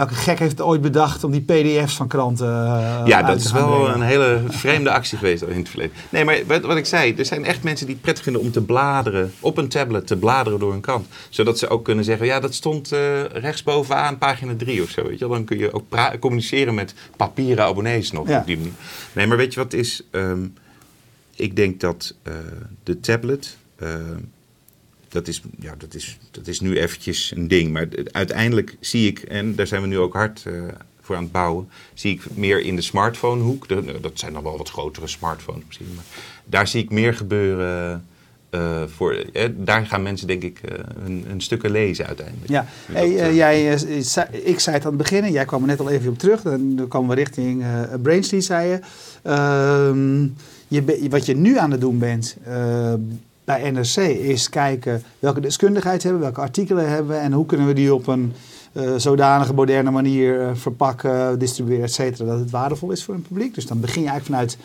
welke 0.00 0.14
gek 0.14 0.38
heeft 0.38 0.50
het 0.50 0.60
ooit 0.60 0.80
bedacht 0.80 1.24
om 1.24 1.30
die 1.30 1.40
pdf's 1.40 1.96
van 1.96 2.08
kranten 2.08 2.46
eh, 2.46 3.02
Ja, 3.06 3.22
dat 3.22 3.40
is 3.40 3.52
wel 3.52 3.68
brengen? 3.80 3.94
een 3.94 4.02
hele 4.06 4.40
vreemde 4.48 4.90
actie 4.90 5.18
geweest 5.18 5.42
in 5.42 5.56
het 5.58 5.68
verleden. 5.68 5.94
Nee, 6.08 6.24
maar 6.24 6.38
wat, 6.46 6.60
wat 6.62 6.76
ik 6.76 6.86
zei, 6.86 7.14
er 7.16 7.24
zijn 7.24 7.44
echt 7.44 7.62
mensen 7.62 7.86
die 7.86 7.94
het 7.94 8.04
prettig 8.04 8.24
vinden 8.24 8.42
om 8.42 8.50
te 8.50 8.60
bladeren, 8.62 9.32
op 9.40 9.58
een 9.58 9.68
tablet 9.68 10.06
te 10.06 10.16
bladeren 10.16 10.58
door 10.58 10.72
een 10.72 10.80
krant. 10.80 11.06
Zodat 11.28 11.58
ze 11.58 11.68
ook 11.68 11.84
kunnen 11.84 12.04
zeggen, 12.04 12.26
ja, 12.26 12.40
dat 12.40 12.54
stond 12.54 12.92
eh 12.92 13.24
rechtsbovenaan 13.32 14.18
pagina 14.18 14.54
3 14.56 14.82
of 14.82 14.90
zo. 14.90 15.02
Weet 15.08 15.18
je? 15.18 15.28
Dan 15.28 15.44
kun 15.44 15.58
je 15.58 15.72
ook 15.72 15.84
communiceren 16.20 16.74
met 16.74 16.94
papieren 17.16 17.64
abonnees 17.64 18.12
nog 18.12 18.28
Ja. 18.28 18.38
op 18.38 18.46
die 18.46 18.56
manier. 18.56 18.72
Nee, 19.12 19.26
maar 19.26 19.36
weet 19.36 19.54
je 19.54 19.60
wat 19.60 19.72
is? 19.72 20.02
Ehm, 20.10 20.46
ik 21.36 21.56
denk 21.56 21.80
dat 21.80 22.14
eh, 22.22 22.32
de 22.84 23.00
tablet, 23.00 23.56
ehm, 23.78 24.18
dat, 25.10 25.28
is, 25.28 25.42
ja, 25.60 25.74
dat, 25.78 25.94
is, 25.94 26.18
dat 26.30 26.46
is 26.46 26.60
nu 26.60 26.78
eventjes 26.78 27.32
een 27.36 27.48
ding. 27.48 27.72
Maar 27.72 27.88
uiteindelijk 28.12 28.76
zie 28.80 29.08
ik, 29.08 29.18
en 29.18 29.54
daar 29.54 29.66
zijn 29.66 29.82
we 29.82 29.86
nu 29.88 29.98
ook 29.98 30.12
hard 30.12 30.42
eh, 30.46 30.52
voor 31.00 31.16
aan 31.16 31.22
het 31.22 31.32
bouwen, 31.32 31.68
zie 31.94 32.12
ik 32.14 32.22
meer 32.34 32.60
in 32.60 32.76
de 32.76 32.82
smartphonehoek. 32.82 33.68
De- 33.68 33.98
dat 34.00 34.12
zijn 34.18 34.32
dan 34.32 34.42
wel 34.42 34.56
wat 34.58 34.70
grotere 34.70 35.06
smartphones 35.06 35.62
misschien. 35.66 35.86
Maar 35.94 36.04
daar 36.44 36.68
zie 36.68 36.82
ik 36.82 36.90
meer 36.90 37.14
gebeuren. 37.14 38.04
eh, 38.50 38.82
voor, 38.86 39.12
eh, 39.32 39.48
daar 39.56 39.86
gaan 39.86 40.02
mensen 40.02 40.26
denk 40.26 40.42
ik 40.42 40.58
eh, 40.62 40.78
hun, 41.02 41.24
hun 41.26 41.40
stukken 41.40 41.70
lezen 41.70 42.06
uiteindelijk. 42.06 42.48
Ja, 42.50 42.66
En 42.88 42.94
hey, 42.94 43.34
jij, 43.34 43.78
zei- 44.02 44.26
ik 44.44 44.60
zei 44.60 44.76
het 44.76 44.84
aan 44.84 44.92
het 44.92 45.02
begin, 45.02 45.24
en 45.24 45.32
jij 45.32 45.44
kwam 45.44 45.60
er 45.62 45.66
net 45.66 45.80
al 45.80 45.90
even 45.90 46.10
op 46.10 46.18
terug. 46.18 46.42
Dan, 46.42 46.84
komen 46.88 47.08
we 47.08 47.14
richting 47.14 47.64
Brainsley, 48.02 48.40
zei 48.40 48.68
je. 48.68 48.78
Ehm, 49.22 50.22
je 50.68 50.82
be- 50.82 51.06
wat 51.10 51.26
je 51.26 51.36
nu 51.36 51.58
aan 51.58 51.70
het 51.70 51.80
doen 51.80 51.98
bent 51.98 52.36
bij 53.50 53.70
NRC 53.70 53.96
is 54.18 54.48
kijken 54.48 55.02
welke 55.18 55.40
deskundigheid 55.40 56.02
hebben 56.02 56.20
we, 56.20 56.26
welke 56.26 56.40
artikelen 56.40 56.88
hebben 56.88 57.16
we 57.16 57.20
en 57.22 57.32
hoe 57.32 57.46
kunnen 57.46 57.66
we 57.66 57.72
die 57.72 57.94
op 57.94 58.06
een 58.06 58.32
eh, 58.72 58.94
zodanige 58.96 59.54
moderne 59.54 59.90
manier 59.90 60.40
eh, 60.40 60.50
verpakken, 60.54 61.38
distribueren, 61.38 61.84
et 61.84 61.92
cetera, 61.92 62.30
dat 62.30 62.38
het 62.38 62.50
waardevol 62.50 62.90
is 62.90 63.04
voor 63.04 63.14
een 63.14 63.22
publiek. 63.22 63.54
Dus 63.54 63.66
dan 63.66 63.80
begin 63.80 64.02
je 64.02 64.08
eigenlijk 64.08 64.38
vanuit, 64.38 64.58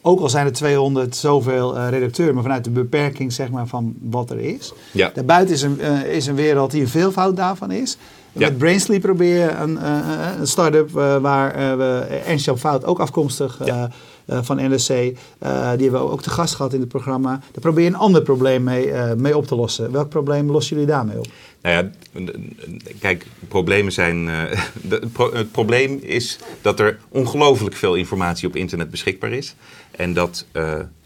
ook 0.00 0.20
al 0.20 0.28
zijn 0.28 0.46
er 0.46 0.52
200 0.52 1.16
zoveel 1.16 1.76
eh 1.76 1.88
redacteuren, 1.88 2.34
maar 2.34 2.42
vanuit 2.42 2.64
de 2.64 2.70
beperking 2.70 3.32
zeg 3.32 3.50
maar, 3.50 3.66
van 3.66 3.94
wat 4.00 4.30
er 4.30 4.38
is. 4.38 4.72
ja. 4.92 5.10
Daarbuiten 5.14 5.54
is 5.54 5.62
een, 5.62 5.80
is 6.06 6.26
een 6.26 6.34
wereld 6.34 6.70
die 6.70 6.80
een 6.80 6.88
veelvoud 6.88 7.36
daarvan 7.36 7.70
is. 7.70 7.96
Ja. 8.32 8.48
Met 8.48 8.58
Brainsley 8.58 9.00
probeer 9.00 9.38
je 9.38 9.50
een, 9.50 9.78
een 10.40 10.46
start-up 10.46 10.90
waar 11.20 11.78
we 11.78 12.20
Ernst-Jan 12.26 12.58
Fout, 12.58 12.84
ook 12.84 12.98
afkomstig 12.98 13.60
Ja. 13.64 13.90
Eh, 14.26 14.38
van 14.42 14.56
NRC, 14.56 14.88
eh, 14.88 15.12
die 15.70 15.82
hebben 15.82 15.90
we 15.90 15.98
ook 16.10 16.22
te 16.22 16.30
gast 16.30 16.54
gehad 16.54 16.72
in 16.72 16.80
het 16.80 16.88
programma. 16.88 17.30
Daar 17.30 17.60
probeer 17.60 17.84
je 17.84 17.90
een 17.90 17.96
ander 17.96 18.22
probleem 18.22 18.62
mee, 18.62 18.90
eh, 18.90 19.14
mee 19.14 19.36
op 19.36 19.46
te 19.46 19.54
lossen. 19.54 19.92
Welk 19.92 20.08
probleem 20.08 20.50
lossen 20.50 20.76
jullie 20.76 20.90
daarmee 20.92 21.18
op? 21.18 21.26
Nou 21.62 21.74
ja, 21.74 21.90
kijk, 23.00 23.26
problemen 23.48 23.92
zijn. 23.92 24.24
de- 24.26 24.60
het, 24.88 25.12
pro- 25.12 25.32
het 25.34 25.52
probleem 25.52 25.98
is 26.02 26.38
dat 26.60 26.80
er 26.80 26.98
ongelooflijk 27.08 27.74
veel 27.74 27.94
informatie 27.94 28.48
op 28.48 28.56
internet 28.56 28.90
beschikbaar 28.90 29.32
is. 29.32 29.54
En 29.90 30.12
dat 30.14 30.46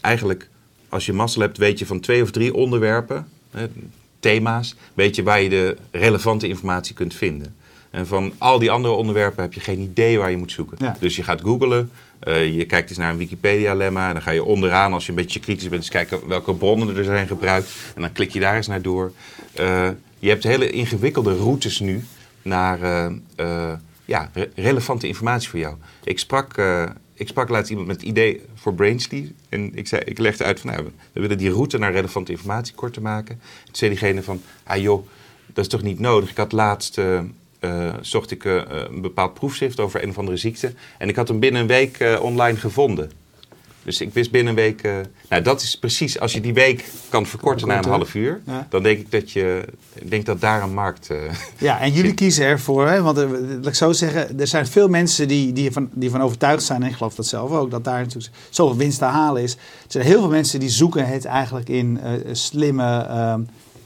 eigenlijk, 0.01 0.49
als 0.89 1.05
je 1.05 1.13
mazzel 1.13 1.41
hebt, 1.41 1.57
weet 1.57 1.79
je 1.79 1.85
van 1.85 1.99
twee 1.99 2.21
of 2.21 2.31
drie 2.31 2.53
onderwerpen, 2.53 3.27
thema's, 4.19 4.75
weet 4.93 5.15
je 5.15 5.23
waar 5.23 5.41
je 5.41 5.49
de 5.49 5.77
relevante 5.91 6.47
informatie 6.47 6.95
kunt 6.95 7.13
vinden. 7.13 7.55
En 7.89 8.07
van 8.07 8.33
al 8.37 8.59
die 8.59 8.71
andere 8.71 8.93
onderwerpen 8.93 9.43
heb 9.43 9.53
je 9.53 9.59
geen 9.59 9.79
idee 9.79 10.17
waar 10.17 10.31
je 10.31 10.37
moet 10.37 10.51
zoeken. 10.51 10.77
Ja. 10.79 10.95
Dus 10.99 11.15
je 11.15 11.23
gaat 11.23 11.41
googlen, 11.41 11.91
eh, 12.19 12.55
je 12.55 12.65
kijkt 12.65 12.89
eens 12.89 12.97
naar 12.97 13.11
een 13.11 13.17
Wikipedia-lemma. 13.17 14.13
Dan 14.13 14.21
ga 14.21 14.31
je 14.31 14.43
onderaan, 14.43 14.93
als 14.93 15.03
je 15.05 15.09
een 15.09 15.17
beetje 15.17 15.39
kritisch 15.39 15.69
bent, 15.69 15.81
eens 15.81 15.91
kijken 15.91 16.27
welke 16.27 16.53
bronnen 16.53 16.97
er 16.97 17.03
zijn 17.03 17.27
gebruikt. 17.27 17.69
En 17.95 18.01
dan 18.01 18.11
klik 18.11 18.31
je 18.31 18.39
daar 18.39 18.55
eens 18.55 18.67
naar 18.67 18.81
door. 18.81 19.11
Eh, 19.53 19.89
je 20.19 20.29
hebt 20.29 20.43
hele 20.43 20.69
ingewikkelde 20.69 21.35
routes 21.37 21.79
nu 21.79 22.03
naar 22.41 22.81
eh, 23.35 23.73
ja, 24.05 24.29
re- 24.33 24.49
relevante 24.55 25.07
informatie 25.07 25.49
voor 25.49 25.59
jou. 25.59 25.75
Ik 26.03 26.19
sprak, 26.19 26.55
ik 27.13 27.27
sprak 27.27 27.49
laatst 27.49 27.69
iemand 27.69 27.87
met 27.87 27.95
het 27.95 28.05
idee 28.05 28.41
voor 28.55 28.73
Brainsley. 28.73 29.31
En 29.49 29.75
ik, 29.75 29.87
zei, 29.87 30.01
ik 30.05 30.17
legde 30.17 30.43
uit 30.43 30.59
van, 30.59 30.71
nou, 30.71 30.89
we 31.13 31.21
willen 31.21 31.37
die 31.37 31.51
route 31.51 31.77
naar 31.77 31.91
relevante 31.91 32.31
informatie 32.31 32.75
korter 32.75 33.01
maken. 33.01 33.39
Toen 33.63 33.75
zei 33.75 33.91
diegene 33.91 34.23
van, 34.23 34.41
ah 34.63 34.81
joh, 34.81 35.07
dat 35.45 35.63
is 35.65 35.71
toch 35.71 35.81
niet 35.81 35.99
nodig. 35.99 36.29
Ik 36.29 36.37
had 36.37 36.51
laatst... 36.51 36.99
eh, 37.59 37.93
zocht 38.01 38.31
ik 38.31 38.45
eh, 38.45 38.61
een 38.65 39.01
bepaald 39.01 39.33
proefschrift 39.33 39.79
over 39.79 40.03
een 40.03 40.09
of 40.09 40.17
andere 40.17 40.37
ziekte. 40.37 40.73
En 40.97 41.09
ik 41.09 41.15
had 41.15 41.27
hem 41.27 41.39
binnen 41.39 41.61
een 41.61 41.67
week 41.67 41.99
eh, 41.99 42.21
online 42.21 42.57
gevonden. 42.57 43.11
Dus 43.83 44.01
ik 44.01 44.13
wist 44.13 44.31
binnen 44.31 44.49
een 44.49 44.59
week. 44.59 44.81
nou, 45.29 45.41
dat 45.41 45.61
is 45.61 45.77
precies 45.77 46.19
als 46.19 46.33
je 46.33 46.41
die 46.41 46.53
week 46.53 46.85
kan 47.09 47.25
verkorten 47.25 47.67
naar 47.67 47.77
een 47.77 47.89
half 47.89 48.15
uur. 48.15 48.41
Ja. 48.45 48.67
Dan 48.69 48.83
denk 48.83 48.99
ik 48.99 49.11
dat 49.11 49.31
je. 49.31 49.65
Ik 49.93 50.09
denk 50.09 50.25
dat 50.25 50.41
daar 50.41 50.63
een 50.63 50.73
markt. 50.73 51.09
Ja, 51.57 51.79
en 51.79 51.91
jullie 51.91 52.13
kiezen 52.13 52.45
ervoor, 52.45 52.87
hè, 52.87 53.01
want 53.01 53.17
laat 53.17 53.67
ik 53.67 53.75
zo 53.75 53.91
zeggen, 53.91 54.39
er 54.39 54.47
zijn 54.47 54.67
veel 54.67 54.87
mensen 54.87 55.27
die, 55.27 55.53
die, 55.53 55.67
ervan, 55.67 55.89
die 55.93 56.09
van 56.09 56.21
overtuigd 56.21 56.63
zijn, 56.63 56.83
en 56.83 56.89
ik 56.89 56.95
geloof 56.95 57.15
dat 57.15 57.25
zelf 57.25 57.51
ook, 57.51 57.71
dat 57.71 57.83
daar 57.83 57.99
natuurlijk 57.99 58.33
zoveel 58.49 58.77
winst 58.77 58.99
te 58.99 59.05
halen 59.05 59.43
is. 59.43 59.53
Er 59.53 59.59
zijn 59.87 60.05
heel 60.05 60.19
veel 60.19 60.29
mensen 60.29 60.59
die 60.59 60.69
zoeken 60.69 61.07
het 61.07 61.25
eigenlijk 61.25 61.69
in 61.69 61.99
slimme 62.31 63.01
ehm, 63.01 63.41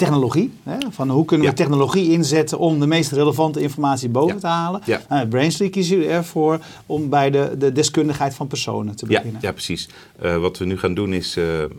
technologie. 0.06 0.52
Hè, 0.64 0.78
van 0.90 1.10
hoe 1.10 1.26
kunnen 1.26 1.46
we 1.46 1.52
Ja. 1.52 1.58
technologie 1.58 2.12
inzetten 2.12 2.58
om 2.60 2.80
de 2.80 2.88
meest 2.88 3.12
relevante 3.12 3.62
informatie 3.62 4.10
boven 4.10 4.34
Ja. 4.36 4.40
te 4.40 4.48
halen. 4.48 4.82
Ja. 4.86 5.02
Nou, 5.10 5.28
Brainsley 5.28 5.70
kiezen 5.70 5.96
jullie 5.98 6.12
ervoor 6.12 6.60
om 6.86 7.10
bij 7.10 7.30
de, 7.32 7.56
de 7.58 7.72
deskundigheid 7.72 8.34
van 8.34 8.48
personen 8.48 8.96
te 8.96 9.06
beginnen. 9.06 9.42
ja, 9.42 9.52
precies. 9.52 9.90
Eh, 10.20 10.38
wat 10.38 10.58
we 10.58 10.66
nu 10.66 10.78
gaan 10.78 10.94
doen 10.94 11.14
is. 11.14 11.38
eh, 11.38 11.64
eh, 11.64 11.70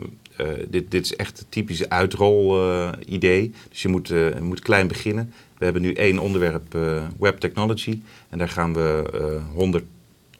dit, 0.69 0.91
dit 0.91 1.05
is 1.05 1.17
echt 1.17 1.39
het 1.39 1.47
typische 1.51 1.89
uitrol-idee. 1.89 3.53
dus 3.71 3.83
je 3.83 3.89
moet, 3.89 4.11
eh, 4.11 4.29
je 4.35 4.41
moet 4.43 4.61
klein 4.61 4.89
beginnen. 4.89 5.33
We 5.59 5.65
hebben 5.65 5.83
nu 5.83 5.93
één 5.93 6.19
onderwerp, 6.19 6.75
eh, 6.75 7.03
web 7.19 7.39
technology. 7.41 8.01
En 8.29 8.39
daar 8.39 8.49
gaan 8.49 8.75
we 8.75 9.11
eh 9.15 9.55
100, 9.57 9.85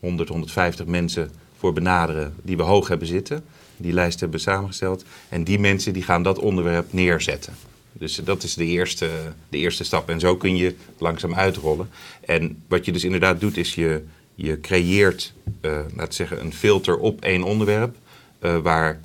100, 0.01 0.29
150 0.29 0.87
mensen 0.87 1.31
voor 1.59 1.73
benaderen 1.73 2.35
die 2.43 2.57
we 2.57 2.63
hoog 2.63 2.89
hebben 2.89 3.07
zitten. 3.07 3.45
Die 3.77 3.93
lijst 3.93 4.21
hebben 4.21 4.39
we 4.39 4.45
samengesteld. 4.45 5.05
En 5.29 5.45
die 5.45 5.59
mensen 5.59 5.93
die 5.93 6.03
gaan 6.03 6.23
dat 6.23 6.39
onderwerp 6.39 6.93
neerzetten. 6.93 7.53
Dus 7.93 8.15
dat 8.15 8.43
is 8.43 8.55
de 8.55 8.65
eerste, 8.65 9.09
de 9.49 9.59
eerste 9.59 9.85
stap. 9.85 10.09
En 10.09 10.21
zo 10.21 10.37
kun 10.37 10.57
je 10.57 10.75
langzaam 10.99 11.35
uitrollen. 11.35 11.89
En 12.27 12.63
wat 12.69 12.85
je 12.85 12.93
dus 12.93 13.05
inderdaad 13.05 13.41
doet, 13.41 13.57
is 13.57 13.75
je, 13.75 14.03
je 14.35 14.61
creëert, 14.61 15.33
laten 15.63 16.09
we 16.09 16.15
zeggen, 16.15 16.41
een 16.41 16.55
filter 16.55 16.99
op 16.99 17.21
één 17.21 17.43
onderwerp. 17.43 17.97
eh, 18.39 18.57
waar 18.59 19.01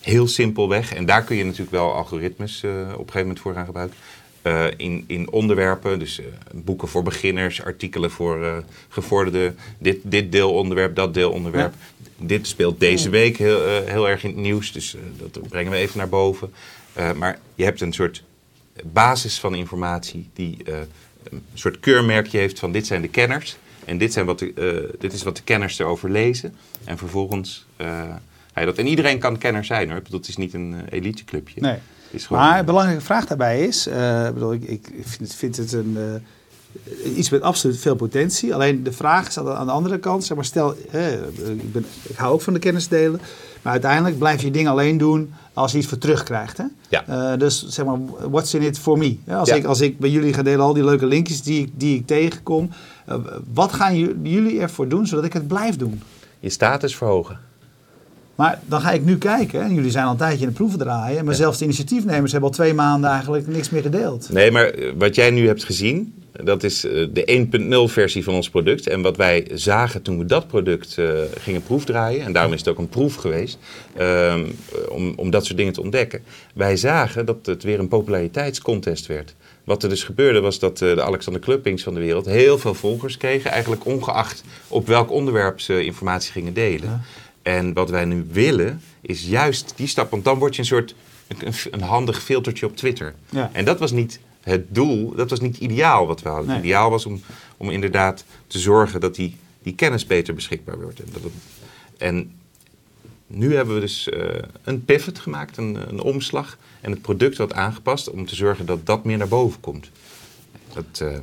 heel 0.00 0.26
simpelweg, 0.28 0.94
en 0.94 1.06
daar 1.06 1.24
kun 1.24 1.36
je 1.36 1.44
natuurlijk 1.44 1.70
wel 1.70 1.92
algoritmes 1.92 2.62
eh, 2.62 2.70
op 2.70 2.86
een 2.86 2.96
gegeven 2.96 3.20
moment 3.20 3.40
voor 3.40 3.54
gaan 3.54 3.64
gebruiken. 3.64 3.96
in, 4.76 5.04
in 5.06 5.30
onderwerpen, 5.30 5.98
dus 5.98 6.20
boeken 6.54 6.88
voor 6.88 7.02
beginners, 7.02 7.62
artikelen 7.62 8.10
voor 8.10 8.64
gevorderden, 8.88 9.56
dit, 9.78 9.98
dit 10.02 10.32
deelonderwerp, 10.32 10.94
dat 10.94 11.14
deelonderwerp. 11.14 11.74
Dit 12.16 12.46
speelt 12.46 12.80
deze 12.80 13.10
week 13.10 13.36
heel, 13.36 13.60
heel 13.84 14.08
erg 14.08 14.22
in 14.24 14.30
het 14.30 14.38
nieuws, 14.38 14.72
dus 14.72 14.96
dat 15.16 15.48
brengen 15.48 15.72
we 15.72 15.78
even 15.78 15.98
naar 15.98 16.08
boven. 16.08 16.52
Maar 17.16 17.38
je 17.54 17.64
hebt 17.64 17.80
een 17.80 17.92
soort 17.92 18.22
basis 18.84 19.40
van 19.40 19.54
informatie 19.54 20.28
die 20.32 20.64
eh, 20.64 20.74
een 21.30 21.42
soort 21.54 21.80
keurmerkje 21.80 22.38
heeft 22.38 22.58
van 22.58 22.72
dit 22.72 22.86
zijn 22.86 23.02
de 23.02 23.08
kenners. 23.08 23.56
En 23.84 23.98
dit, 23.98 24.12
zijn 24.12 24.26
wat 24.26 24.38
de, 24.38 24.52
eh, 24.54 25.00
dit 25.00 25.12
is 25.12 25.22
wat 25.22 25.36
de 25.36 25.42
kenners 25.42 25.78
erover 25.78 26.10
lezen. 26.10 26.54
En 26.84 26.98
vervolgens 26.98 27.66
eh, 27.76 28.14
je 28.54 28.64
dat. 28.64 28.78
En 28.78 28.86
iedereen 28.86 29.18
kan 29.18 29.38
kenner 29.38 29.64
zijn 29.64 29.90
hoor. 29.90 30.02
Dat 30.10 30.28
is 30.28 30.36
niet 30.36 30.54
een 30.54 30.84
eliteclubje. 30.90 31.60
Nee. 31.60 31.78
Is 32.10 32.26
gewoon, 32.26 32.42
Maar 32.42 32.58
een 32.58 32.64
belangrijke 32.64 33.04
vraag 33.04 33.26
daarbij 33.26 33.60
is, 33.66 33.88
bedoel, 34.34 34.52
ik, 34.52 34.64
ik 34.64 34.88
vind, 35.02 35.34
vind 35.34 35.56
het 35.56 35.72
een, 35.72 36.22
iets 37.16 37.30
met 37.30 37.42
absoluut 37.42 37.78
veel 37.78 37.94
potentie. 37.94 38.54
Alleen 38.54 38.82
de 38.82 38.92
vraag 38.92 39.28
is 39.28 39.38
aan 39.38 39.66
de 39.66 39.72
andere 39.72 39.98
kant, 39.98 40.24
zeg 40.24 40.36
maar, 40.36 40.46
stel, 40.46 40.70
ik, 40.72 41.72
ben, 41.72 41.84
ik 42.02 42.16
hou 42.16 42.32
ook 42.32 42.42
van 42.42 42.52
de 42.52 42.58
kennis 42.58 42.88
delen, 42.88 43.20
maar 43.62 43.72
uiteindelijk 43.72 44.18
blijf 44.18 44.42
je 44.42 44.50
dingen 44.50 44.70
alleen 44.70 44.98
doen 44.98 45.32
als 45.52 45.72
je 45.72 45.78
iets 45.78 45.86
voor 45.86 45.98
terugkrijgt. 45.98 46.56
Hè? 46.56 46.64
Ja. 46.88 47.04
Uh, 47.08 47.38
dus 47.38 47.66
zeg 47.66 47.84
maar, 47.84 47.98
what's 48.30 48.54
in 48.54 48.62
it 48.62 48.78
for 48.78 48.98
me? 48.98 49.16
Als, 49.28 49.48
ja. 49.48 49.54
ik, 49.54 49.64
als 49.64 49.80
ik 49.80 49.98
bij 49.98 50.10
jullie 50.10 50.32
ga 50.32 50.42
delen 50.42 50.60
al 50.60 50.74
die 50.74 50.84
leuke 50.84 51.06
linkjes 51.06 51.42
die, 51.42 51.72
die 51.76 51.96
ik 51.98 52.06
tegenkom, 52.06 52.70
uh, 53.08 53.14
wat 53.54 53.72
gaan 53.72 53.96
jullie 54.22 54.60
ervoor 54.60 54.88
doen 54.88 55.06
zodat 55.06 55.24
ik 55.24 55.32
het 55.32 55.48
blijf 55.48 55.76
doen? 55.76 56.02
Je 56.40 56.50
status 56.50 56.96
verhogen. 56.96 57.38
Maar 58.38 58.60
dan 58.66 58.80
ga 58.80 58.90
ik 58.90 59.04
nu 59.04 59.18
kijken, 59.18 59.62
en 59.62 59.74
jullie 59.74 59.90
zijn 59.90 60.04
al 60.04 60.10
een 60.10 60.16
tijdje 60.16 60.42
in 60.42 60.48
de 60.48 60.54
proeven 60.54 60.78
draaien, 60.78 61.24
maar 61.24 61.34
ja. 61.34 61.40
zelfs 61.40 61.58
de 61.58 61.64
initiatiefnemers 61.64 62.32
hebben 62.32 62.50
al 62.50 62.56
twee 62.56 62.74
maanden 62.74 63.10
eigenlijk 63.10 63.46
niks 63.46 63.70
meer 63.70 63.82
gedeeld. 63.82 64.28
Nee, 64.32 64.50
maar 64.50 64.74
wat 64.96 65.14
jij 65.14 65.30
nu 65.30 65.46
hebt 65.46 65.64
gezien, 65.64 66.14
dat 66.44 66.62
is 66.62 66.80
de 67.12 67.46
1.0 67.88 67.92
versie 67.92 68.24
van 68.24 68.34
ons 68.34 68.50
product. 68.50 68.88
En 68.88 69.02
wat 69.02 69.16
wij 69.16 69.46
zagen 69.54 70.02
toen 70.02 70.18
we 70.18 70.24
dat 70.24 70.46
product 70.46 70.96
uh, 70.98 71.10
gingen 71.38 71.62
proefdraaien, 71.62 72.24
en 72.24 72.32
daarom 72.32 72.52
is 72.52 72.58
het 72.58 72.68
ook 72.68 72.78
een 72.78 72.88
proef 72.88 73.14
geweest, 73.14 73.58
um, 74.00 74.56
om, 74.88 75.12
om 75.16 75.30
dat 75.30 75.44
soort 75.44 75.58
dingen 75.58 75.72
te 75.72 75.82
ontdekken. 75.82 76.22
Wij 76.54 76.76
zagen 76.76 77.26
dat 77.26 77.46
het 77.46 77.62
weer 77.62 77.78
een 77.78 77.88
populariteitscontest 77.88 79.06
werd. 79.06 79.34
Wat 79.64 79.82
er 79.82 79.88
dus 79.88 80.04
gebeurde 80.04 80.40
was 80.40 80.58
dat 80.58 80.78
de 80.78 81.02
Alexander 81.02 81.42
Kluppings 81.42 81.82
van 81.82 81.94
de 81.94 82.00
wereld 82.00 82.26
heel 82.26 82.58
veel 82.58 82.74
volgers 82.74 83.16
kregen, 83.16 83.50
eigenlijk 83.50 83.84
ongeacht 83.86 84.44
op 84.68 84.86
welk 84.86 85.10
onderwerp 85.10 85.60
ze 85.60 85.84
informatie 85.84 86.32
gingen 86.32 86.54
delen. 86.54 86.88
Ja. 86.88 87.00
En 87.48 87.72
wat 87.72 87.90
wij 87.90 88.04
nu 88.04 88.26
willen, 88.30 88.80
is 89.00 89.26
juist 89.26 89.72
die 89.76 89.86
stap. 89.86 90.10
Want 90.10 90.24
dan 90.24 90.38
word 90.38 90.54
je 90.54 90.60
een 90.60 90.66
soort 90.66 90.94
een, 91.28 91.52
een 91.70 91.82
handig 91.82 92.22
filtertje 92.22 92.66
op 92.66 92.76
Twitter. 92.76 93.14
Ja. 93.30 93.50
En 93.52 93.64
dat 93.64 93.78
was 93.78 93.92
niet 93.92 94.20
het 94.40 94.74
doel, 94.74 95.14
dat 95.14 95.30
was 95.30 95.40
niet 95.40 95.56
ideaal 95.56 96.06
wat 96.06 96.22
we 96.22 96.28
hadden. 96.28 96.46
Nee. 96.46 96.56
Het 96.56 96.64
ideaal 96.64 96.90
was 96.90 97.06
om, 97.06 97.20
om 97.56 97.70
inderdaad 97.70 98.24
te 98.46 98.58
zorgen 98.58 99.00
dat 99.00 99.14
die, 99.14 99.36
die 99.62 99.74
kennis 99.74 100.06
beter 100.06 100.34
beschikbaar 100.34 100.80
wordt. 100.80 101.00
En, 101.00 101.06
dat 101.12 101.22
het, 101.22 101.32
en 101.96 102.32
nu 103.26 103.54
hebben 103.54 103.74
we 103.74 103.80
dus 103.80 104.08
uh, 104.08 104.24
een 104.64 104.84
pivot 104.84 105.18
gemaakt, 105.18 105.56
een, 105.56 105.78
een 105.88 106.00
omslag. 106.00 106.58
En 106.80 106.90
het 106.90 107.02
product 107.02 107.36
wat 107.36 107.52
aangepast 107.52 108.10
om 108.10 108.26
te 108.26 108.34
zorgen 108.34 108.66
dat 108.66 108.86
dat 108.86 109.04
meer 109.04 109.18
naar 109.18 109.28
boven 109.28 109.60
komt. 109.60 109.90
Dat, 110.72 111.00
uh, 111.02 111.18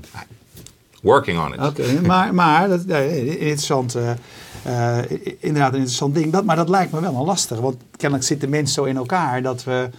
working 1.01 1.39
on 1.39 1.53
it. 1.53 1.59
Oké, 1.59 1.81
okay, 1.81 1.99
maar, 1.99 2.33
maar 2.33 2.67
dat, 2.67 2.83
ja, 2.87 2.97
interessant. 2.97 3.95
Uh, 3.95 4.11
uh, 4.67 4.97
inderdaad 5.39 5.71
een 5.71 5.77
interessant 5.77 6.15
ding. 6.15 6.31
Dat, 6.31 6.45
maar 6.45 6.55
dat 6.55 6.69
lijkt 6.69 6.91
me 6.91 7.01
wel 7.01 7.15
een 7.15 7.25
lastig. 7.25 7.59
Want 7.59 7.75
kennelijk 7.97 8.27
zitten 8.27 8.49
mensen 8.49 8.73
zo 8.73 8.83
in 8.83 8.97
elkaar 8.97 9.41
dat 9.41 9.63
we... 9.63 9.89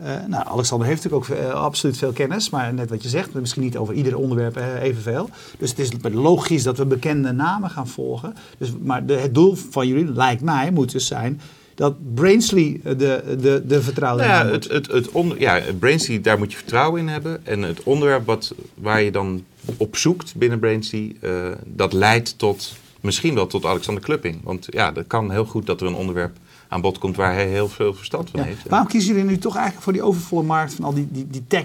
Uh, 0.00 0.06
nou, 0.26 0.46
Alexander 0.46 0.86
heeft 0.86 1.02
natuurlijk 1.02 1.32
ook 1.32 1.38
uh, 1.38 1.54
absoluut 1.54 1.96
veel 1.96 2.12
kennis. 2.12 2.50
Maar 2.50 2.74
net 2.74 2.90
wat 2.90 3.02
je 3.02 3.08
zegt, 3.08 3.34
misschien 3.34 3.62
niet 3.62 3.76
over 3.76 3.94
ieder 3.94 4.16
onderwerp 4.16 4.56
evenveel. 4.82 5.30
Dus 5.58 5.70
het 5.70 5.78
is 5.78 5.90
logisch 6.02 6.62
dat 6.62 6.78
we 6.78 6.84
bekende 6.84 7.32
namen 7.32 7.70
gaan 7.70 7.88
volgen. 7.88 8.34
Dus, 8.58 8.72
maar 8.82 9.06
de, 9.06 9.14
het 9.14 9.34
doel 9.34 9.56
van 9.70 9.86
jullie, 9.86 10.12
lijkt 10.12 10.42
mij, 10.42 10.70
moet 10.70 10.92
dus 10.92 11.06
zijn 11.06 11.40
dat 11.74 12.14
Brainsley 12.14 12.80
de, 12.82 13.36
de, 13.40 13.62
de 13.66 13.82
vertrouwde 13.82 14.24
nou 14.24 14.46
ja, 14.46 14.52
het, 14.52 14.86
het, 14.86 15.10
ja, 15.38 15.60
Brainsley, 15.78 16.20
daar 16.20 16.38
moet 16.38 16.50
je 16.50 16.56
vertrouwen 16.58 17.00
in 17.00 17.08
hebben. 17.08 17.46
En 17.46 17.62
het 17.62 17.82
onderwerp 17.82 18.26
wat, 18.26 18.54
waar 18.74 19.02
je 19.02 19.10
dan 19.10 19.44
op 19.76 19.96
zoekt 19.96 20.34
binnen 20.36 20.58
Brainsley, 20.58 21.16
dat 21.64 21.92
leidt 21.92 22.38
tot 22.38 22.72
misschien 23.00 23.34
wel 23.34 23.46
tot 23.46 23.64
Alexander 23.64 24.02
Klupping. 24.02 24.40
Want 24.42 24.66
ja, 24.70 24.92
dat 24.92 25.06
kan 25.06 25.30
heel 25.30 25.44
goed 25.44 25.66
dat 25.66 25.80
er 25.80 25.86
een 25.86 25.94
onderwerp 25.94 26.36
aan 26.68 26.80
bod 26.80 26.98
komt 26.98 27.16
waar 27.16 27.32
hij 27.32 27.46
heel 27.46 27.68
veel 27.68 27.94
verstand 27.94 28.30
van 28.30 28.40
ja. 28.40 28.46
heeft. 28.46 28.68
Waarom 28.68 28.88
kiezen 28.88 29.14
jullie 29.14 29.30
nu 29.30 29.38
toch 29.38 29.54
eigenlijk 29.54 29.84
voor 29.84 29.92
die 29.92 30.02
overvolle 30.02 30.42
markt 30.42 30.74
van 30.74 30.84
al 30.84 30.94
die, 30.94 31.08
die, 31.10 31.26
die 31.30 31.44
tech... 31.48 31.64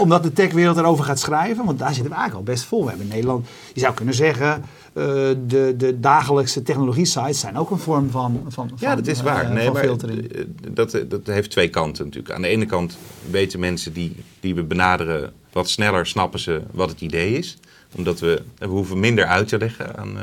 Omdat 0.00 0.22
de 0.22 0.32
techwereld 0.32 0.76
erover 0.76 1.04
gaat 1.04 1.18
schrijven, 1.18 1.64
want 1.64 1.78
daar 1.78 1.94
zitten 1.94 2.10
we 2.12 2.16
eigenlijk 2.16 2.48
al 2.48 2.54
best 2.54 2.64
vol. 2.64 2.82
We 2.82 2.88
hebben 2.88 3.06
in 3.06 3.12
Nederland, 3.12 3.46
je 3.74 3.80
zou 3.80 3.94
kunnen 3.94 4.14
zeggen, 4.14 4.62
uh, 4.94 5.04
de, 5.46 5.74
de 5.76 6.00
dagelijkse 6.00 6.62
technologie-sites 6.62 7.40
zijn 7.40 7.56
ook 7.56 7.70
een 7.70 7.78
vorm 7.78 8.10
van, 8.10 8.44
van, 8.48 8.70
ja, 8.78 8.96
dat 8.96 9.06
is 9.06 9.22
waar. 9.22 9.44
Uh, 9.44 9.50
nee, 9.50 9.70
maar 9.70 9.82
filtering. 9.82 10.46
Dat, 10.70 10.90
dat 11.08 11.20
heeft 11.24 11.50
twee 11.50 11.68
kanten 11.68 12.04
natuurlijk. 12.04 12.34
Aan 12.34 12.42
de 12.42 12.48
ene 12.48 12.66
kant 12.66 12.98
weten 13.30 13.60
mensen 13.60 13.92
die, 13.92 14.16
die 14.40 14.54
we 14.54 14.62
benaderen 14.62 15.32
wat 15.52 15.68
sneller 15.68 16.06
snappen 16.06 16.40
ze 16.40 16.62
wat 16.72 16.90
het 16.90 17.00
idee 17.00 17.38
is 17.38 17.58
omdat 17.96 18.20
we, 18.20 18.42
we 18.58 18.66
hoeven 18.66 19.00
minder 19.00 19.24
uit 19.24 19.48
te 19.48 19.58
leggen 19.58 19.96
aan. 19.96 20.16
Uh, 20.16 20.22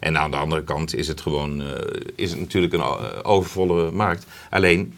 en 0.00 0.18
aan 0.18 0.30
de 0.30 0.36
andere 0.36 0.64
kant 0.64 0.94
is 0.94 1.08
het 1.08 1.20
gewoon 1.20 1.60
uh, 1.60 1.68
is 2.14 2.30
het 2.30 2.40
natuurlijk 2.40 2.72
een 2.72 2.82
overvolle 3.24 3.90
markt. 3.90 4.26
Alleen 4.50 4.94